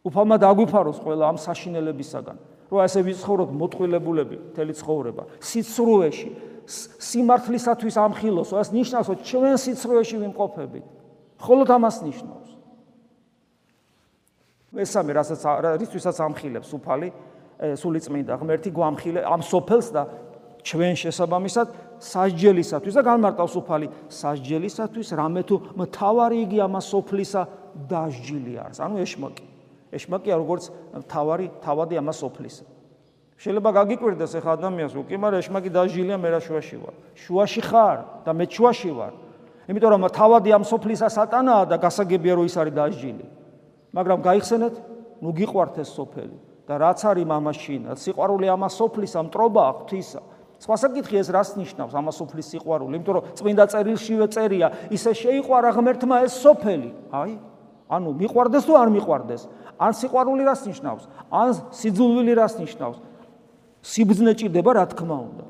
უფალმა 0.01 0.37
დაგვიფაროს 0.41 0.97
ყველა 1.01 1.23
ამ 1.29 1.37
საშინელებისაგან, 1.37 2.37
რომ 2.71 2.79
ასე 2.81 2.99
ვიცხოვროთ 3.05 3.49
მოწყვილებულები 3.53 4.37
მთელი 4.51 4.73
ცხოვრება, 4.81 5.23
სიცრუეში, 5.37 6.29
სიმართლისათვის 7.11 7.95
ამხილოს, 8.01 8.49
ეს 8.57 8.69
ნიშნავს, 8.73 9.07
რომ 9.11 9.17
ჩვენ 9.21 9.55
სიცრუეში 9.61 10.15
ვიმყოფებით. 10.25 10.85
ხოლო 11.41 11.63
ამას 11.67 11.97
ნიშნავს. 12.05 12.49
მესამე, 14.71 15.11
რასაც 15.11 15.41
რისთვისაც 15.81 16.17
ამხილებს 16.21 16.69
უფალი, 16.71 17.09
სულიწმინდა 17.61 18.33
ღმერთი 18.41 18.69
გვამხილე 18.73 19.21
ამ 19.21 19.41
სოფელს 19.45 19.87
და 19.93 20.03
ჩვენ 20.65 20.93
შესაბამისად 20.97 21.67
სასჯელისათვის 22.01 22.93
და 22.97 23.01
განმარტავს 23.05 23.53
უფალი 23.61 23.87
სასჯელისათვის 24.09 25.07
რამე 25.13 25.41
თუ 25.45 25.55
მთავარი 25.77 26.37
იგი 26.45 26.57
ამას 26.65 26.85
სოფლისა 26.89 27.41
დასჯილი 27.91 28.53
არის. 28.65 28.77
ანუ 28.81 28.95
ეშმაკი. 29.05 29.50
ეშმაკია 29.91 30.35
როგორც 30.39 30.63
მთავარი 31.03 31.45
თავადი 31.61 31.95
ამას 31.99 32.17
სოფლისა. 32.23 32.65
შეიძლება 33.41 33.69
გაგიკვირდეს 33.73 34.31
ახლა 34.37 34.51
ადამიანს 34.57 34.93
უკი, 35.01 35.15
მაგრამ 35.17 35.39
ეშმაკი 35.41 35.69
დასჯილია 35.73 36.17
მე 36.21 36.29
რა 36.29 36.39
შუაში 36.45 36.77
ვარ. 36.77 36.95
შუაში 37.17 37.61
ხარ 37.65 37.97
და 38.25 38.31
მე 38.37 38.45
შუაში 38.45 38.91
ვარ. 38.93 39.13
იმიტომ 39.67 39.89
რომ 39.93 40.03
თავადი 40.13 40.49
ამ 40.53 40.63
სოფლისა 40.65 41.07
სატანაა 41.09 41.63
და 41.69 41.75
გასაგებია 41.81 42.33
რომ 42.37 42.45
ის 42.45 42.55
არის 42.61 42.73
დასჯილი. 42.77 43.25
მაგრამ 43.91 44.19
გაიხსენეთ, 44.21 44.75
ნუ 45.21 45.29
გიყვართ 45.37 45.75
ეს 45.81 45.89
სოფელი 45.97 46.37
და 46.69 46.73
რაც 46.79 46.99
არის 47.03 47.25
მამაშინა, 47.27 47.89
სიყვარული 47.97 48.47
ამას 48.47 48.73
სოფლისა 48.79 49.19
მტრობა 49.27 49.63
ღვთისა. 49.81 50.21
სხვა 50.61 50.75
საკითხი 50.77 51.15
ეს 51.17 51.29
რას 51.33 51.49
ნიშნავს 51.57 51.93
ამას 51.97 52.15
სოფლის 52.21 52.47
სიყვარული? 52.53 52.93
იმიტომ 53.01 53.13
რომ 53.17 53.23
წმინდა 53.33 53.65
წერილშივე 53.73 54.25
წერია, 54.29 54.67
ისე 54.93 55.11
შეიყვარა 55.17 55.69
ღმერთმა 55.73 56.15
ეს 56.29 56.33
სოფელი. 56.37 56.89
აი, 57.09 57.33
ანუ 57.89 58.09
მიყვარდეს 58.21 58.63
თუ 58.69 58.73
არ 58.77 58.89
მიყვარდეს? 58.93 59.41
ან 59.81 59.91
სიყვარული 59.97 60.45
რას 60.45 60.61
ნიშნავს? 60.69 61.03
ან 61.33 61.47
სიძულვილი 61.73 62.33
რას 62.37 62.53
ნიშნავს? 62.61 62.97
სიბძნე 63.81 64.31
ჭირდება, 64.37 64.71
რა 64.77 64.85
თქმა 64.93 65.17
უნდა. 65.25 65.45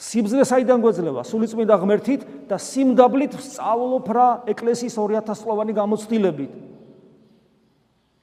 სიბძნე 0.00 0.44
საიდან 0.50 0.78
გვეძლება? 0.82 1.22
სულიწმინდა 1.22 1.74
ღმერთით 1.78 2.20
და 2.50 2.56
სიმდაბლით 2.58 3.38
სწავლობ 3.38 4.06
რა 4.10 4.28
ეკლესიის 4.50 4.94
2000 4.98 5.38
წლოვანი 5.38 5.72
გამოცდილებით. 5.78 6.52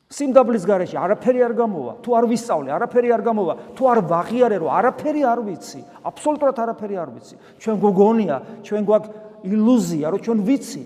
სიმდაბლის 0.08 0.63
garaში 0.63 0.96
არაფერი 0.96 1.39
არ 1.43 1.54
გამოვა. 1.56 1.93
თუ 2.04 2.10
არ 2.15 2.26
ვისწავლე, 2.32 2.70
არაფერი 2.72 3.10
არ 3.12 3.22
გამოვა. 3.28 3.54
თუ 3.76 3.84
არ 3.91 4.00
ვაღიარე, 4.08 4.58
რომ 4.63 4.70
არაფერი 4.72 5.22
არ 5.28 5.39
ვიცი, 5.48 5.82
აბსოლუტურად 6.08 6.58
არაფერი 6.63 6.96
არ 6.96 7.10
ვიცი. 7.12 7.36
ჩვენ 7.60 7.76
გოგონია, 7.84 8.38
ჩვენ 8.63 8.82
გვაქვს 8.88 9.10
ილუზია, 9.43 10.08
რომ 10.12 10.20
ჩვენ 10.24 10.39
ვიცი. 10.48 10.84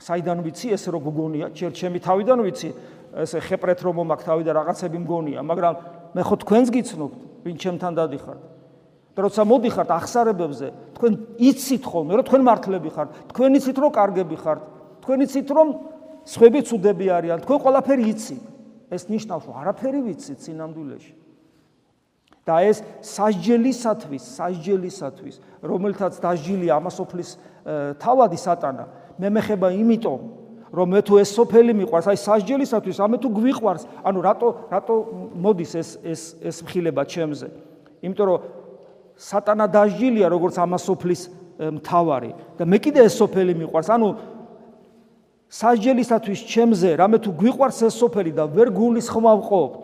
საიდან 0.00 0.38
ვიცი 0.40 0.66
ეს 0.74 0.84
რომ 0.88 1.02
გოგონია? 1.04 1.46
ჯერ 1.52 1.70
ჩემი 1.76 1.98
თავიდან 2.00 2.38
ვიცი, 2.40 2.70
ესე 3.20 3.38
ხეპრეთ 3.44 3.80
რომ 3.84 3.94
მომაქ 4.00 4.20
თავი 4.24 4.42
და 4.48 4.52
რაღაცები 4.56 4.98
მგონია, 5.04 5.40
მაგრამ 5.44 5.74
მე 6.16 6.22
ხო 6.24 6.34
თქვენს 6.40 6.68
გიცნობთ, 6.72 7.18
ვინ 7.44 7.56
ჩემთან 7.60 7.92
დადიხართ. 8.00 8.40
და 9.10 9.20
როცა 9.26 9.42
მოდიხართ 9.44 9.90
ახსარებებზე, 9.90 10.66
თქვენ 10.96 11.12
იცით 11.36 11.82
ხოლმე, 11.84 12.12
რომ 12.16 12.24
თქვენ 12.30 12.42
მართლები 12.46 12.90
ხართ, 12.94 13.08
თქვენ 13.34 13.50
იცით 13.58 13.76
რომ 13.82 13.90
კარგები 13.90 14.36
ხართ, 14.38 14.60
თქვენ 15.02 15.18
იცით 15.26 15.48
რომ 15.50 15.68
სხვები 16.24 16.60
ცუდები 16.64 17.06
არიან, 17.10 17.38
თქვენ 17.44 17.58
ყველაფერი 17.60 18.04
იცით. 18.14 18.42
ეს 18.90 19.02
ნიშნავს, 19.06 19.44
რომ 19.46 19.54
არაფერი 19.60 20.00
ვიცით 20.06 20.38
სინამდვილეში. 20.46 21.14
და 22.40 22.56
ეს 22.66 22.82
სასჯელისათვის, 23.04 24.22
სასჯელისათვის, 24.38 25.36
რომელთაც 25.62 26.12
დასჯილი 26.24 26.66
ამასოფლის 26.72 27.30
თავადი 28.00 28.38
სატანა, 28.40 28.84
მე 29.20 29.28
მეხება 29.36 29.68
იმიტომ, 29.76 30.20
რომ 30.72 30.86
მე 30.94 31.00
თუ 31.04 31.14
ეს 31.20 31.30
სოფელი 31.36 31.72
მიყვარს, 31.82 32.08
აი 32.08 32.18
სასჯელისათვის, 32.24 32.96
ამე 33.04 33.16
თუ 33.20 33.28
გვიყვარს, 33.36 33.84
ანუ 34.06 34.18
რატო 34.24 34.48
რატო 34.70 34.94
მოდის 35.36 35.72
ეს 35.76 35.90
ეს 36.00 36.22
ეს 36.40 36.56
მხილება 36.64 37.02
ჩემზე? 37.04 37.48
იმიტომ 38.00 38.26
რომ 38.30 38.38
სატანა 39.20 39.66
დასჯილია 39.68 40.26
როგორც 40.32 40.56
ამასოფლის 40.56 41.22
მთავარი. 41.60 42.30
და 42.56 42.64
მე 42.64 42.78
კიდე 42.80 43.00
ეს 43.04 43.14
სოფელი 43.20 43.52
მიყვარს, 43.60 43.90
ანუ 43.92 44.08
სასჯელისათვის 45.50 46.40
ჩემზე 46.46 46.94
რამე 46.94 47.18
თუ 47.26 47.30
გვიყვარს 47.34 47.82
ეს 47.90 47.94
სოფელი 47.98 48.32
და 48.38 48.46
ვერ 48.46 48.70
გულის 48.70 49.10
ხმავყოფთ 49.10 49.80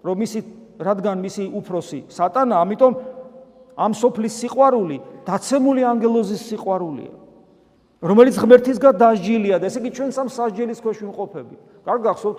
რომ 0.00 0.16
მისი 0.16 0.40
რადგან 0.80 1.20
მისი 1.20 1.44
უფროსი 1.60 2.00
სატანა 2.08 2.56
ამიტომ 2.64 2.92
ამ 3.76 3.92
სოფლის 3.92 4.34
სიყვარული 4.40 4.96
დაცემული 5.28 5.84
ანგელოზის 5.84 6.42
სიყვარულია 6.48 7.12
რომელიც 8.02 8.36
ღმერთისგან 8.40 8.94
დასჯილია 8.98 9.56
და 9.62 9.68
ესე 9.70 9.78
იგი 9.82 9.90
ჩვენ 9.94 10.10
სამ 10.14 10.28
სასჯელის 10.32 10.80
ქვეშ 10.82 10.98
ვიმყოფები. 11.04 11.56
კარგ 11.86 12.00
გახსოვთ 12.08 12.38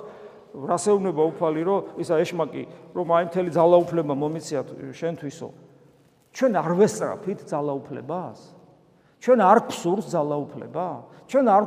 რასეუნება 0.55 1.23
უფალი 1.35 1.61
რომ 1.67 1.99
ისა 1.99 2.15
ეშმაკი 2.23 2.63
რომ 2.95 3.07
აი 3.11 3.23
მთელი 3.29 3.49
ძალაუფლება 3.55 4.13
მომიციათ 4.15 4.67
შენთვისო. 4.95 5.47
ჩვენ 6.35 6.51
არ 6.59 6.71
ვესწრაფით 6.79 7.39
ძალაუფლებას. 7.47 8.39
ჩვენ 9.23 9.39
არ 9.41 9.59
გსურს 9.71 10.05
ძალაუფლება. 10.11 10.87
ჩვენ 11.27 11.45
არ 11.49 11.63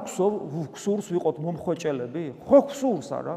გსურს 0.72 1.06
ვიყოთ 1.12 1.36
მომხვეჭელები. 1.42 2.24
ხო 2.44 2.58
გსურს 2.68 3.08
არა 3.12 3.36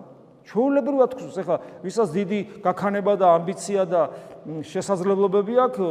ჩვეულებრივად 0.51 1.15
გსურს 1.15 1.37
ეხლა 1.41 1.57
ვისაც 1.79 2.09
დიდი 2.11 2.39
გაქანება 2.59 3.13
და 3.15 3.27
ამბიცია 3.39 3.85
და 3.87 4.01
შესაძლებლობები 4.67 5.53
აქვს 5.63 5.85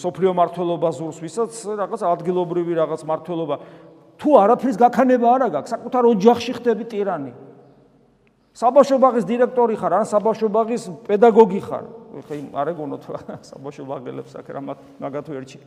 სოფლიო 0.00 0.32
მართლობა 0.32 0.88
ზურს 0.96 1.20
ვისაც 1.20 1.52
რაღაც 1.76 2.00
ადგილობრივი 2.08 2.72
რაღაც 2.80 3.04
მართლობა. 3.04 3.56
თუ 4.16 4.30
არაფრის 4.40 4.76
გაქანება 4.80 5.26
არ 5.28 5.42
აქვს 5.52 5.72
საკუთარ 5.76 6.02
ოჯახში 6.16 6.52
ხდები 6.56 6.84
ტირანი. 6.88 7.32
საბავშვო 8.56 8.96
ბაღის 8.96 9.24
დირექტორი 9.28 9.76
ხარ 9.76 9.92
ან 10.00 10.06
საბავშვო 10.08 10.48
ბაღის 10.48 10.88
პედაგოგი 11.04 11.60
ხარ. 11.60 11.84
ხე 12.24 12.36
არ 12.56 12.66
ეგონოთ 12.72 13.02
საბავშვო 13.52 13.84
ბაღელებს 13.84 14.32
აქ 14.40 14.48
რა 14.56 14.60
მაგათუ 15.04 15.36
ერთში 15.36 15.60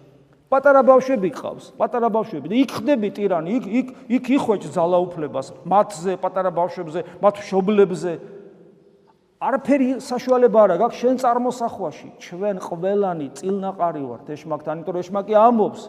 პატარა 0.50 0.82
ბავშვები 0.82 1.30
ყავს 1.30 1.66
პატარა 1.78 2.10
ბავშვები. 2.10 2.48
და 2.50 2.56
იქ 2.58 2.72
ხდები 2.74 3.10
ტირანი 3.14 3.50
იქ 3.58 3.66
იქ 3.70 3.88
იქ 4.18 4.26
იხვეჭ 4.36 4.64
ძალაუფლებას 4.74 5.48
მათზე 5.70 6.18
პატარა 6.18 6.50
ბავშვებზე 6.50 7.00
მათ 7.22 7.36
შობლებზე 7.50 8.12
არაფერი 9.40 9.88
საშუალება 10.04 10.60
არ 10.66 10.72
აქვს 10.84 10.98
შენ 11.00 11.16
წარმოსახვაში 11.24 12.10
ჩვენ 12.26 12.58
ყველანი 12.60 13.28
წილნაყარი 13.40 14.02
ვართ 14.10 14.28
ეშმაკთან 14.36 14.76
იმიტომ 14.82 14.94
რომ 14.98 15.04
ეშმაკი 15.06 15.34
ამბობს 15.40 15.82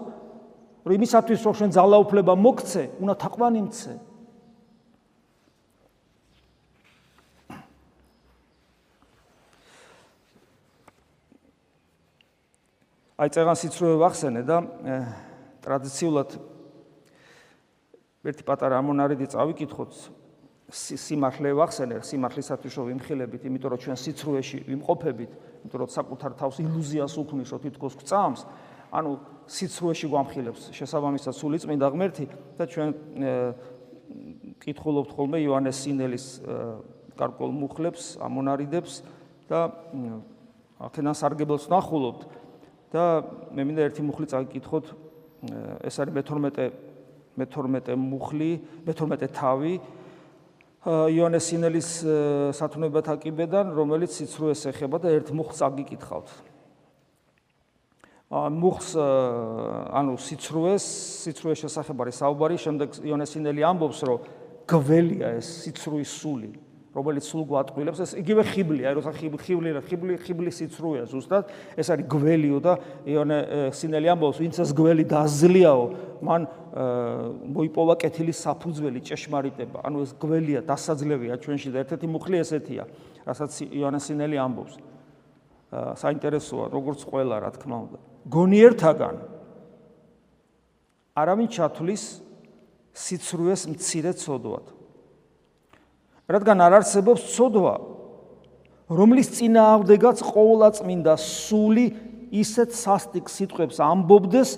რომ 0.87 0.93
იმისათვის 1.01 1.41
რომ 1.49 1.55
შენ 1.59 1.71
ძალაუფლება 1.75 2.35
მოგცე 2.47 2.83
უნდა 3.03 3.15
თაყვანი 3.25 3.61
მცე 3.67 3.93
აი 13.21 13.29
წეგან 13.29 13.57
სიცრუე 13.61 13.97
ვახსენე 14.01 14.41
და 14.49 14.57
ტრადიციულად 15.61 16.39
ერთი 18.33 18.47
პატარა 18.49 18.79
ამონარიდი 18.81 19.29
წავიკითხოთ. 19.35 19.93
სიმართლე 20.71 21.53
ვახსენე 21.59 21.99
სიმართლისათვის 22.07 22.75
რომ 22.81 22.87
ვიმხილებით 22.89 23.45
იმიტომ 23.45 23.71
რომ 23.75 23.81
ჩვენ 23.85 23.97
სიცრუეში 24.01 24.59
ვიმყოფებით 24.71 25.31
იმიტომ 25.67 25.79
რომ 25.85 25.91
საკუთარ 25.93 26.33
თავს 26.41 26.57
ილუზიას 26.65 27.15
უქმნის 27.21 27.53
რომ 27.53 27.61
თითქოს 27.61 27.95
გწამს. 28.01 28.41
ანუ 28.89 29.11
სიცრუეში 29.51 30.07
გვამხილებს 30.09 30.63
შესაბამისად 30.73 31.35
სული 31.37 31.59
წმინდა 31.61 31.87
ღმერთი 31.93 32.27
და 32.57 32.65
ჩვენ 32.73 32.91
კითხულობთ 34.65 35.11
ხოლმე 35.13 35.39
იოანეს 35.45 35.77
სინელის 35.77 36.27
კარკოლ 37.21 37.51
მუხლებს 37.53 38.17
ამონარიდებს 38.17 39.03
და 39.51 39.75
აქედან 40.81 41.15
სარგებელს 41.19 41.69
ნახულობთ 41.69 42.41
და 42.91 43.05
მე 43.55 43.63
მინდა 43.67 43.87
ერთი 43.91 44.03
მუხლი 44.03 44.27
წაკითხოთ. 44.31 44.87
ეს 45.87 45.95
არის 46.03 46.13
მე-12 46.15 46.71
მე-12 47.39 47.97
მუხლი 47.97 48.51
მე-12 48.87 49.31
თავი. 49.35 49.75
იონეს 50.81 51.45
სინელის 51.53 51.89
სათნოებათა 52.57 53.19
კიბედან 53.21 53.75
რომელიც 53.77 54.17
სიცრუეს 54.17 54.65
ეხება 54.73 54.97
და 55.05 55.13
ერთ 55.13 55.29
მუხლს 55.37 55.61
წაკითხავთ 55.61 56.29
ა 58.31 58.49
მუხს 58.49 58.95
ანუ 58.97 60.15
სიცრუეს 60.25 60.85
სიცრუეს 61.27 61.61
შესახებ 61.67 62.01
არის 62.01 62.21
საუბარი 62.25 62.57
შემდეგ 62.65 62.97
იონეს 63.05 63.37
სინელი 63.37 63.67
ამბობს 63.67 64.01
რომ 64.09 64.25
გველია 64.73 65.35
ეს 65.37 65.49
სიცრუის 65.67 66.13
სული 66.17 66.51
რომელიც 66.91 67.23
სულ 67.23 67.45
გვატყვილებს 67.47 68.01
ეს 68.03 68.13
იგივე 68.19 68.43
ხიბლია, 68.51 68.91
აი 68.91 68.95
როცა 68.99 69.13
ხიბლი 69.15 69.73
ხიბლი 69.87 70.15
ხიბლი 70.27 70.51
სიცრუეა 70.51 71.05
ზუსტად, 71.07 71.45
ეს 71.79 71.87
არის 71.95 72.07
გველიო 72.11 72.59
და 72.59 72.73
იონე 73.07 73.39
სინელი 73.71 74.11
ამბობს, 74.11 74.41
ვინც 74.43 74.59
ეს 74.59 74.71
გველი 74.75 75.05
დააზლიაო, 75.07 75.85
მან 76.27 76.41
მოიპოვა 77.55 77.95
კეთილის 77.95 78.43
საფუძველი 78.43 79.01
ჭეშმარიტება. 79.07 79.87
ანუ 79.87 80.03
ეს 80.03 80.11
გველია, 80.19 80.61
დასაძლევია 80.67 81.39
ჩვენში 81.39 81.71
და 81.71 81.79
ერთ-ერთი 81.87 82.07
მუხლი 82.11 82.37
ესეთია, 82.43 82.83
რასაც 83.23 83.51
იონე 83.71 83.99
სინელი 84.03 84.37
ამბობს. 84.43 84.75
საინტერესოა, 85.71 86.75
როგორც 86.75 87.07
ყველა, 87.07 87.37
რა 87.47 87.51
თქმა 87.55 87.77
უნდა. 87.87 87.99
გონიერთაგან 88.27 89.17
არავინ 91.15 91.49
ჩათვლის 91.55 92.05
სიცრუეს 92.91 93.63
მცირე 93.71 94.13
ცოდვად. 94.19 94.80
რადგან 96.31 96.63
არ 96.63 96.81
არსებობს 96.81 97.27
ცოდვა 97.35 97.75
რომლის 98.91 99.29
წინააღმდეგაც 99.39 100.23
ყოვლადწმინდა 100.27 101.15
სული 101.23 101.87
ისეთ 102.31 102.75
სასტიკ 102.75 103.27
სიტყვებს 103.31 103.79
ამბობდეს 103.83 104.51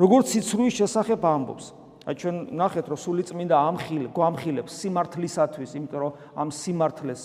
როგორც 0.00 0.32
სიცრუის 0.32 0.74
შესახებ 0.80 1.24
ამბობს. 1.24 1.66
აი 2.08 2.14
ჩვენ 2.16 2.36
ნახეთ 2.56 2.86
რომ 2.88 2.98
სული 3.04 3.22
წმინდა 3.28 3.56
ამხილ 3.68 4.04
გვამხილებს 4.16 4.72
სიმართლისათვის 4.80 5.70
იმიტომ 5.76 6.00
რომ 6.00 6.12
ამ 6.40 6.48
სიმართლეს 6.48 7.22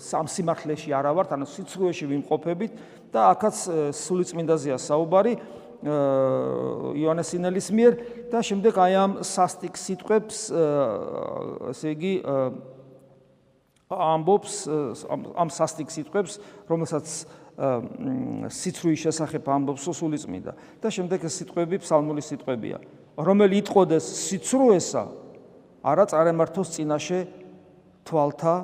სამ 0.00 0.26
სიმართლეში 0.32 0.88
არა 0.96 1.12
ვართ 1.12 1.36
ანუ 1.36 1.46
სიცრუეში 1.52 2.06
ვიმყოფებით 2.08 2.72
და 3.12 3.20
აქაც 3.36 3.56
სული 3.92 4.24
წმინდაზეა 4.24 4.78
საუბარი 4.80 5.36
იონესინელის 5.82 7.68
მიერ 7.74 7.92
და 8.30 8.38
შემდეგ 8.38 8.74
აი 8.78 8.92
ამ 9.02 9.12
სასტიკ 9.26 9.74
სიტყვებს 9.74 10.38
ესე 11.74 11.88
იგი 11.98 12.14
ამბობს 13.92 14.54
ამ 15.34 15.50
სასტიკ 15.50 15.90
სიტყვებს 15.90 16.38
რომელსაც 16.70 17.06
სიცრუის 18.48 19.00
შესახებ 19.06 19.42
ამბობს 19.44 19.84
სული 19.92 20.16
წმინდა. 20.22 20.52
და 20.80 20.88
შემდეგ 20.88 21.18
ეს 21.26 21.34
სიტყვები 21.42 21.76
ფსალმური 21.82 22.22
სიტყვებია. 22.22 22.78
რომელი 23.18 23.60
იტყოდეს 23.60 24.06
სიცრუესა 24.30 25.02
არა 25.84 26.04
წარემართოს 26.08 26.68
წინაშე 26.78 27.20
თვალთა 28.06 28.54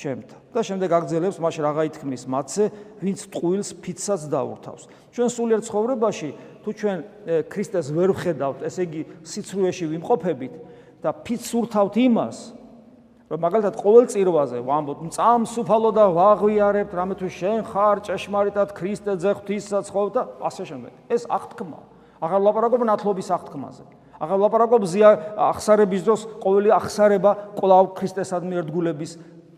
ჩემთა 0.00 0.36
და 0.54 0.60
შემდეგ 0.64 0.90
აგძელებს 0.96 1.36
მას 1.44 1.56
რაღა 1.60 1.82
ითქმის 1.90 2.22
მათზე 2.32 2.64
ვინც 3.04 3.18
ტყუილს 3.30 3.70
ფიცსაც 3.84 4.22
დაურთავს 4.32 4.82
ჩვენ 5.12 5.28
სულიერ 5.36 5.60
ცხოვრებაში 5.68 6.30
თუ 6.64 6.70
ჩვენ 6.76 6.98
ქრისტეს 7.48 7.88
ვერ 7.96 8.12
ვხედავთ, 8.12 8.64
ესე 8.68 8.84
იგი 8.84 9.02
სიცრუეში 9.24 9.86
ვიმყოფებით 9.96 10.54
და 11.00 11.10
ფიცს 11.24 11.52
ურთავთ 11.56 11.94
იმას, 12.04 12.38
რომ 13.32 13.38
მაგალითად 13.40 13.74
ყოველ 13.80 14.04
წირვაზე 14.12 14.58
ვამბობთ, 14.60 15.00
წამს 15.16 15.52
უფალო 15.62 15.90
და 15.96 16.04
ვაღვიარებთ, 16.12 16.92
რამე 16.92 17.14
თუ 17.16 17.26
შენ 17.32 17.58
ხარ 17.64 17.96
ჭეშმარიტად 18.04 18.68
ქრისტეზე 18.76 19.30
ღვთისსაც 19.40 19.86
ხოვ 19.88 20.06
და 20.12 20.22
ასე 20.44 20.62
შემდეგ. 20.68 20.92
ეს 21.08 21.22
აღთქმა. 21.30 21.80
აღარ 22.20 22.40
ლაპარაკობ 22.44 22.80
ნათლობის 22.84 23.28
აღთქმაზე. 23.32 23.84
აღარ 24.20 24.38
ლაპარაკობ 24.44 24.82
ზია 24.84 25.10
ახსარების 25.40 26.02
დროს 26.04 26.20
ყოველი 26.44 26.68
ახსარება 26.76 27.30
კვლავ 27.56 27.84
ქრისტესადმი 27.96 28.54
ერთგულების 28.60 29.10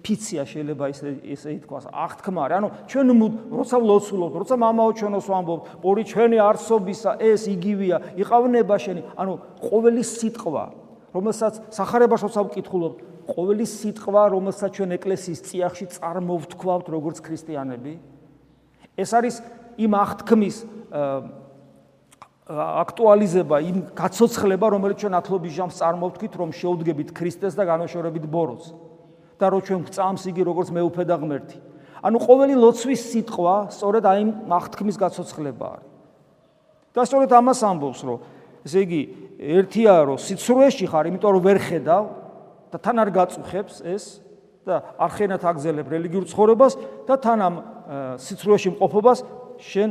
ფიცია 0.03 0.43
შეიძლება 0.45 0.85
ისე 0.93 1.09
ისე 1.35 1.49
ითქვას. 1.63 1.85
აღთქმარი 1.91 2.53
ანუ 2.59 2.69
ჩვენ 2.91 3.07
როცა 3.55 3.77
ვლოცულობთ 3.83 4.35
როცა 4.43 4.55
მამაო 4.59 4.91
ჩვენოს 4.99 5.27
ვამბობთ 5.33 5.65
ორი 5.87 6.03
ჩვენი 6.11 6.39
არსობისა 6.43 7.11
ეს 7.23 7.43
იგივეა 7.49 7.97
იყავნება 8.19 8.77
შენი. 8.83 9.01
ანუ 9.17 9.33
ყოველი 9.63 10.03
სიტყვა 10.03 10.65
რომელსაც 11.13 11.55
სახარებას 11.77 12.21
როცა 12.25 12.41
ვკითხულობთ 12.49 12.99
ყოველი 13.29 13.67
სიტყვა 13.69 14.23
რომელსაც 14.33 14.71
ჩვენ 14.77 14.91
ეკლესიის 14.97 15.41
წიაღში 15.47 15.87
წარმოვთქვავთ 15.95 16.87
როგორც 16.89 17.21
ქრისტიანები 17.23 17.95
ეს 18.97 19.11
არის 19.13 19.37
იმ 19.79 19.93
აღთქმის 20.03 20.57
აქტუალიზება 22.53 23.57
იმ 23.63 23.77
გაცოცხლება 23.97 24.67
რომელიც 24.75 24.99
ჩვენ 25.05 25.15
ათლობის 25.21 25.53
ჟამს 25.57 25.77
წარმოვთქვით 25.81 26.35
რომ 26.41 26.51
შეუდგებით 26.53 27.09
ქრისტეს 27.15 27.55
და 27.57 27.65
განოშორებით 27.71 28.27
ბოროტს 28.27 28.75
და 29.43 29.47
რო 29.51 29.59
ჩვენ 29.67 29.81
გწამს 29.91 30.23
იგი 30.31 30.43
როგორც 30.47 30.69
მეუფე 30.71 31.05
და 31.11 31.17
ღმერთი. 31.19 31.59
ანუ 32.03 32.19
ყოველი 32.23 32.55
ლოცვის 32.63 33.01
სიტყვა 33.11 33.55
სწორედ 33.75 34.05
აი 34.07 34.23
მახთქმის 34.47 34.97
გაცოცხლება 35.03 35.67
არის. 35.75 35.91
და 36.93 37.03
სწორედ 37.09 37.31
ამას 37.33 37.61
ამბობს, 37.65 38.01
რომ 38.05 38.19
ესე 38.69 38.79
იგი 38.85 39.01
ერთია 39.43 39.95
რომ 40.07 40.19
სიცრუეში 40.21 40.87
ხარ, 40.93 41.09
იმიტომ 41.09 41.31
რომ 41.35 41.43
ვერ 41.43 41.59
ხედავ 41.59 42.05
და 42.71 42.77
თან 42.79 42.97
არ 43.03 43.11
გაწუხებს 43.17 43.75
ეს 43.83 44.05
და 44.63 44.77
არ 45.01 45.11
ხენათ 45.17 45.43
აგზელებ 45.43 45.87
რელიგიურ 45.89 46.25
ცხოვრებას 46.31 46.73
და 47.09 47.15
თან 47.17 47.39
ამ 47.43 47.55
სიცრუეში 48.23 48.69
მყოფობას 48.77 49.19
შენ 49.59 49.91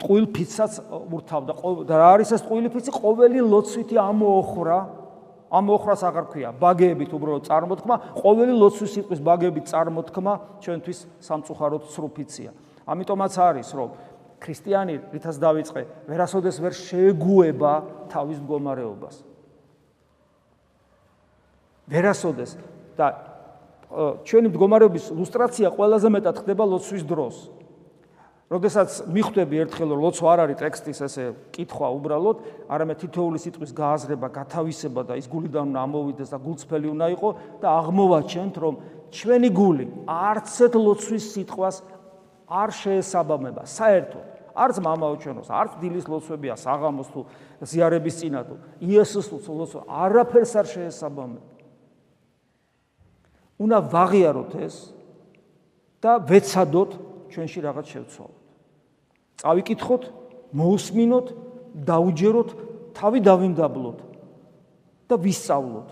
ტყუილ 0.00 0.26
ფიცსაც 0.34 0.72
ურთავ 0.90 1.42
და 1.46 1.54
და 1.86 1.94
რა 1.94 2.08
არის 2.18 2.34
ეს 2.34 2.42
ტყუილი 2.42 2.68
ფიცი? 2.74 2.90
ყოველი 2.90 3.38
ლოცვითი 3.46 3.96
ამოოხრა 4.00 4.78
ამ 5.54 5.64
მოხრას 5.70 6.02
აღარ 6.02 6.24
ქვია 6.34 6.50
ბაგეებით 6.58 7.10
უბრალოდ 7.14 7.44
წარმოთქმა, 7.46 7.94
ყოველი 8.18 8.54
ლოცვის 8.58 8.90
სიტყვის 8.94 9.20
ბაგეებით 9.22 9.66
წარმოთქმა 9.70 10.34
ჩვენთვის 10.60 10.98
სამწუხაროდ 11.22 11.82
სრუფიცია. 11.94 12.50
ამიტომაც 12.90 13.32
არის, 13.38 13.68
რომ 13.78 13.88
ქრისტიანი 14.42 14.94
რითაც 15.14 15.36
დავიწყე, 15.38 15.82
ვერასოდეს 16.10 16.56
ვერ 16.58 16.74
შეგუება 16.74 17.72
თავის 18.10 18.38
მდგომარეობას. 18.42 19.14
ვერასოდეს 21.88 22.50
და 22.98 23.06
ჩვენი 24.26 24.48
მდგომარეობის 24.50 25.04
ლუსტრაცია 25.14 25.68
ყველაზე 25.70 26.08
მეტად 26.10 26.34
ხდება 26.42 26.64
ლოცვის 26.66 27.04
დროს. 27.06 27.36
როდესაც 28.52 29.08
მიხვდები 29.08 29.60
ერთხელ 29.64 29.88
რომ 29.94 30.02
ლოცვა 30.04 30.28
არ 30.34 30.40
არის 30.44 30.58
ტექსტის 30.60 30.98
ესე 31.06 31.24
კითხვა 31.54 31.88
უბრალოდ, 31.96 32.36
არამედ 32.68 32.98
თითოეული 33.00 33.38
სიტყვის 33.40 33.72
გააზრება, 33.72 34.28
გათავისება 34.36 35.02
და 35.08 35.16
ის 35.16 35.26
გულიდან 35.32 35.72
უნდა 35.72 35.80
ამოვიდეს 35.88 36.28
და 36.28 36.38
გულწრფელი 36.44 36.88
უნდა 36.92 37.06
იყოს 37.16 37.34
და 37.64 37.68
აღმოვაჩენთ 37.80 38.54
რომ 38.60 38.74
ჩვენი 39.16 39.48
გული 39.48 39.84
არცეთ 40.04 40.72
ლოცვის 40.76 41.24
სიტყვას 41.34 41.76
არ 42.44 42.70
შეესაბამება 42.84 43.62
საერთოდ. 43.64 44.26
არც 44.54 44.76
მამაო 44.86 45.14
ჩვენოს, 45.18 45.48
არც 45.50 45.72
დილის 45.82 46.06
ლოცვებია 46.06 46.54
საღამოს 46.54 47.08
თუ 47.10 47.20
ზიარების 47.64 48.14
წინა 48.22 48.40
თუ 48.46 48.54
იესოს 48.86 49.26
ლოცვა 49.50 49.80
არაფერს 49.88 50.52
არ 50.54 50.66
შეესაბამება. 50.68 51.50
უნდა 53.58 53.78
ვაღიაროთ 53.90 54.52
ეს 54.62 54.76
და 56.02 56.18
ვეცადოთ 56.22 56.90
ჩვენში 57.34 57.60
რაღაც 57.66 57.86
შევცვალოთ. 57.90 58.42
წავიკითხოთ, 59.42 60.02
მოусმინოთ, 60.54 61.26
დაუჯეროთ, 61.74 62.50
თავი 62.94 63.18
დავიმდაბლოთ 63.26 63.98
და 65.10 65.14
ვისწავლოთ. 65.18 65.88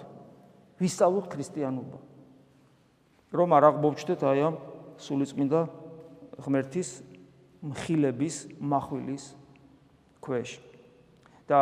ვისწავლოთ 0.79 1.27
ქრისტიანობა. 1.35 1.99
რომ 3.33 3.49
არ 3.57 3.65
აღმოვჩნდეთ 3.73 4.21
აი 4.29 4.41
ამ 4.45 4.55
სულიწმინდა 5.01 5.61
ღმერთის 6.45 6.89
მხილების 7.65 8.37
מחვილის 8.61 9.25
ქვეშ. 10.21 10.61
და 11.49 11.61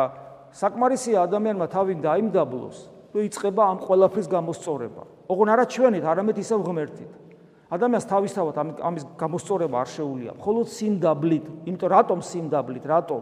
საკმარისია 0.51 1.23
ადამიანმა 1.25 1.67
თავი 1.71 1.95
დაიმდაბლოს, 2.03 2.77
რომ 3.15 3.23
იწება 3.23 3.63
ამ 3.71 3.77
ყველაფრის 3.87 4.27
გამოსწორება. 4.27 5.03
ოღონ 5.31 5.47
არა 5.47 5.65
ჩვენით, 5.71 6.03
არამედ 6.03 6.37
ისევ 6.43 6.59
ღმერთით. 6.67 7.11
ადამიანს 7.71 8.07
თავისთავად 8.11 8.55
ამის 8.83 9.03
გამოსწორება 9.15 9.79
არ 9.79 9.89
შეუძლია. 9.95 10.31
მხოლოდ 10.35 10.67
სიმდაბლით, 10.75 11.45
იმიტომ 11.71 11.89
რატომ 11.95 12.19
სიმდაბლით, 12.19 12.83
რატომ? 12.83 13.21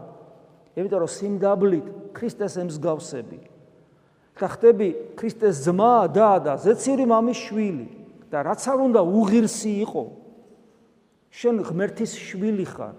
იმიტომ 0.74 0.98
რომ 1.06 1.10
სიმდაბლით 1.14 1.86
ქრისტეს 2.14 2.54
ემსგავსები. 2.58 3.38
და 4.40 4.48
ხდები 4.48 4.88
ქრისტეს 5.20 5.68
ძმა 5.68 6.08
და 6.08 6.40
და 6.40 6.52
ზეციური 6.64 7.04
მამის 7.04 7.38
შვილი 7.44 7.86
და 8.32 8.40
რაც 8.40 8.62
არ 8.72 8.78
უნდა 8.88 9.00
უღირსი 9.04 9.72
იყო. 9.84 10.04
შენ 11.28 11.54
ღმერთის 11.68 12.12
შვილი 12.16 12.64
ხარ. 12.64 12.96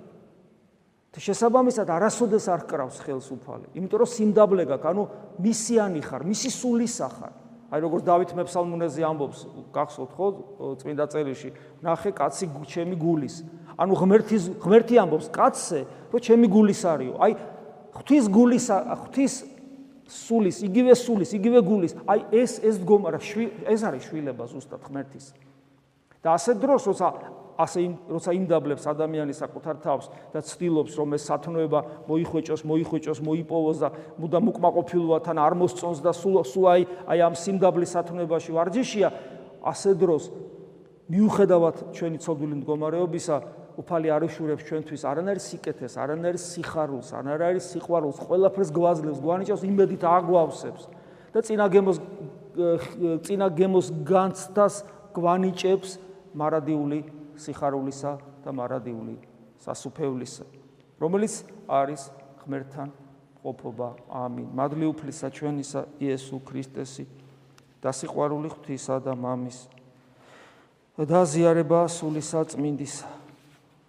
და 1.12 1.20
შესაბამისად 1.20 1.88
არასოდეს 1.92 2.46
არ 2.48 2.62
კრავს 2.70 2.98
ხელს 3.04 3.28
უფალი. 3.36 3.68
იმიტომ 3.76 4.00
რომ 4.00 4.10
სიმდაბლე 4.16 4.64
გაქვს, 4.70 4.90
ანუ 4.92 5.04
მისიანი 5.42 6.02
ხარ, 6.06 6.22
მისი 6.24 6.50
სულისა 6.56 7.08
ხარ. 7.10 7.34
აი 7.72 7.80
როგორც 7.80 8.04
დავით 8.04 8.32
მეფსალმუნეზე 8.36 9.02
ამბობს, 9.08 9.40
გახსოვთ 9.72 10.12
ხო 10.12 10.28
წმინდა 10.84 11.06
წერილში, 11.08 11.50
ნახე 11.80 12.12
კაცი 12.12 12.46
ჩემი 12.68 12.96
გულის. 13.00 13.36
ანუ 13.80 13.94
ღმერთის 13.96 14.44
ღმერთი 14.60 14.96
ამბობს 15.00 15.28
კაცზე, 15.32 15.80
რომ 16.12 16.20
ჩემი 16.20 16.48
გულის 16.52 16.82
არისო. 16.84 17.16
აი 17.16 17.32
ღვთის 17.96 18.26
გულის 18.28 18.66
ღვთის 18.76 19.34
სულის, 20.12 20.58
იგივე 20.68 20.94
სულის, 21.00 21.30
იგივე 21.32 21.60
გულის. 21.64 21.92
აი 22.04 22.20
ეს 22.36 22.60
ეს 22.60 22.76
დგომა 22.84 23.16
რა 23.16 23.20
ეს 23.72 23.82
არის 23.88 24.04
შვილება 24.12 24.44
ზუსტად 24.52 24.82
ღმერთის. 24.84 25.26
და 26.22 26.38
ასე 26.38 26.54
დროს 26.60 26.86
როცა 26.86 27.08
ასე 27.58 27.80
როცა 28.08 28.32
იმდაბლებს 28.38 28.86
ადამიანი 28.88 29.34
საკუთარ 29.36 29.76
თავს 29.84 30.06
და 30.34 30.40
ცდილობს 30.40 30.94
რომ 30.96 31.10
ეს 31.18 31.24
სათნოება 31.28 31.80
მოიხვეჭოს, 32.08 32.62
მოიხვეჭოს, 32.64 33.20
მოიპოვოს 33.26 33.78
და 33.82 33.90
მუდამ 34.22 34.46
უკმაყოფილოა 34.52 35.20
თან 35.26 35.38
არ 35.42 35.54
მოსწონს 35.60 36.00
და 36.06 36.12
სულ 36.16 36.36
სულ 36.48 36.66
აი 36.72 36.82
აი 37.12 37.20
ამ 37.28 37.36
სიმდაბლის 37.36 37.94
სათნოებაში 37.96 38.52
ვარჯიშია, 38.56 39.10
ასე 39.62 39.92
დროს 40.00 40.24
მიუხედავად 41.12 41.76
ჩვენი 41.92 42.18
ცოდვილი 42.24 42.56
მდგომარეობისა, 42.62 43.36
უფალი 43.82 44.08
არ 44.12 44.24
უშურებს 44.28 44.64
ჩვენთვის 44.68 45.02
არანაირ 45.12 45.40
სიკეთეს, 45.44 45.94
არანაირ 46.00 46.38
სიხარულს, 46.40 47.10
არანაირ 47.16 47.60
სიყვარულს, 47.60 48.18
ყველაფერს 48.28 48.72
გვაძლევს, 48.76 49.20
გვანიჭავს 49.24 49.64
იმედით 49.68 50.04
აგვავსებს 50.08 50.84
და 51.32 51.40
წინა 51.42 51.66
გემოს 51.72 51.98
წინა 53.26 53.48
გემოს 53.56 53.88
განცდას 54.04 54.76
გვანიჭებს 55.16 55.98
მარადიული 56.36 57.00
სიხარულისა 57.42 58.12
და 58.46 58.50
მარადიული 58.54 59.16
სასუფევლისა, 59.66 60.46
რომელიც 61.02 61.34
არის 61.66 62.02
ღმერთთან 62.42 62.90
ყოფობა. 63.42 63.90
ამინ. 64.10 64.48
მადლი 64.54 64.86
უფლისა 64.94 65.28
ჩვენისა 65.34 65.82
იესო 65.98 66.38
ქრისტესი 66.46 67.06
და 67.82 67.90
სიყვარული 67.90 68.50
ღვთისა 68.54 69.02
და 69.02 69.14
მამის 69.18 69.60
და 71.02 71.26
ზიარება 71.26 71.90
სულისა 71.90 72.46
წმინდისა 72.54 73.10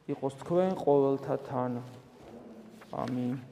იყოს 0.08 0.34
თქვენ 0.40 0.70
ყოველთა 0.80 1.36
თან. 1.44 1.72
ამინ. 2.92 3.51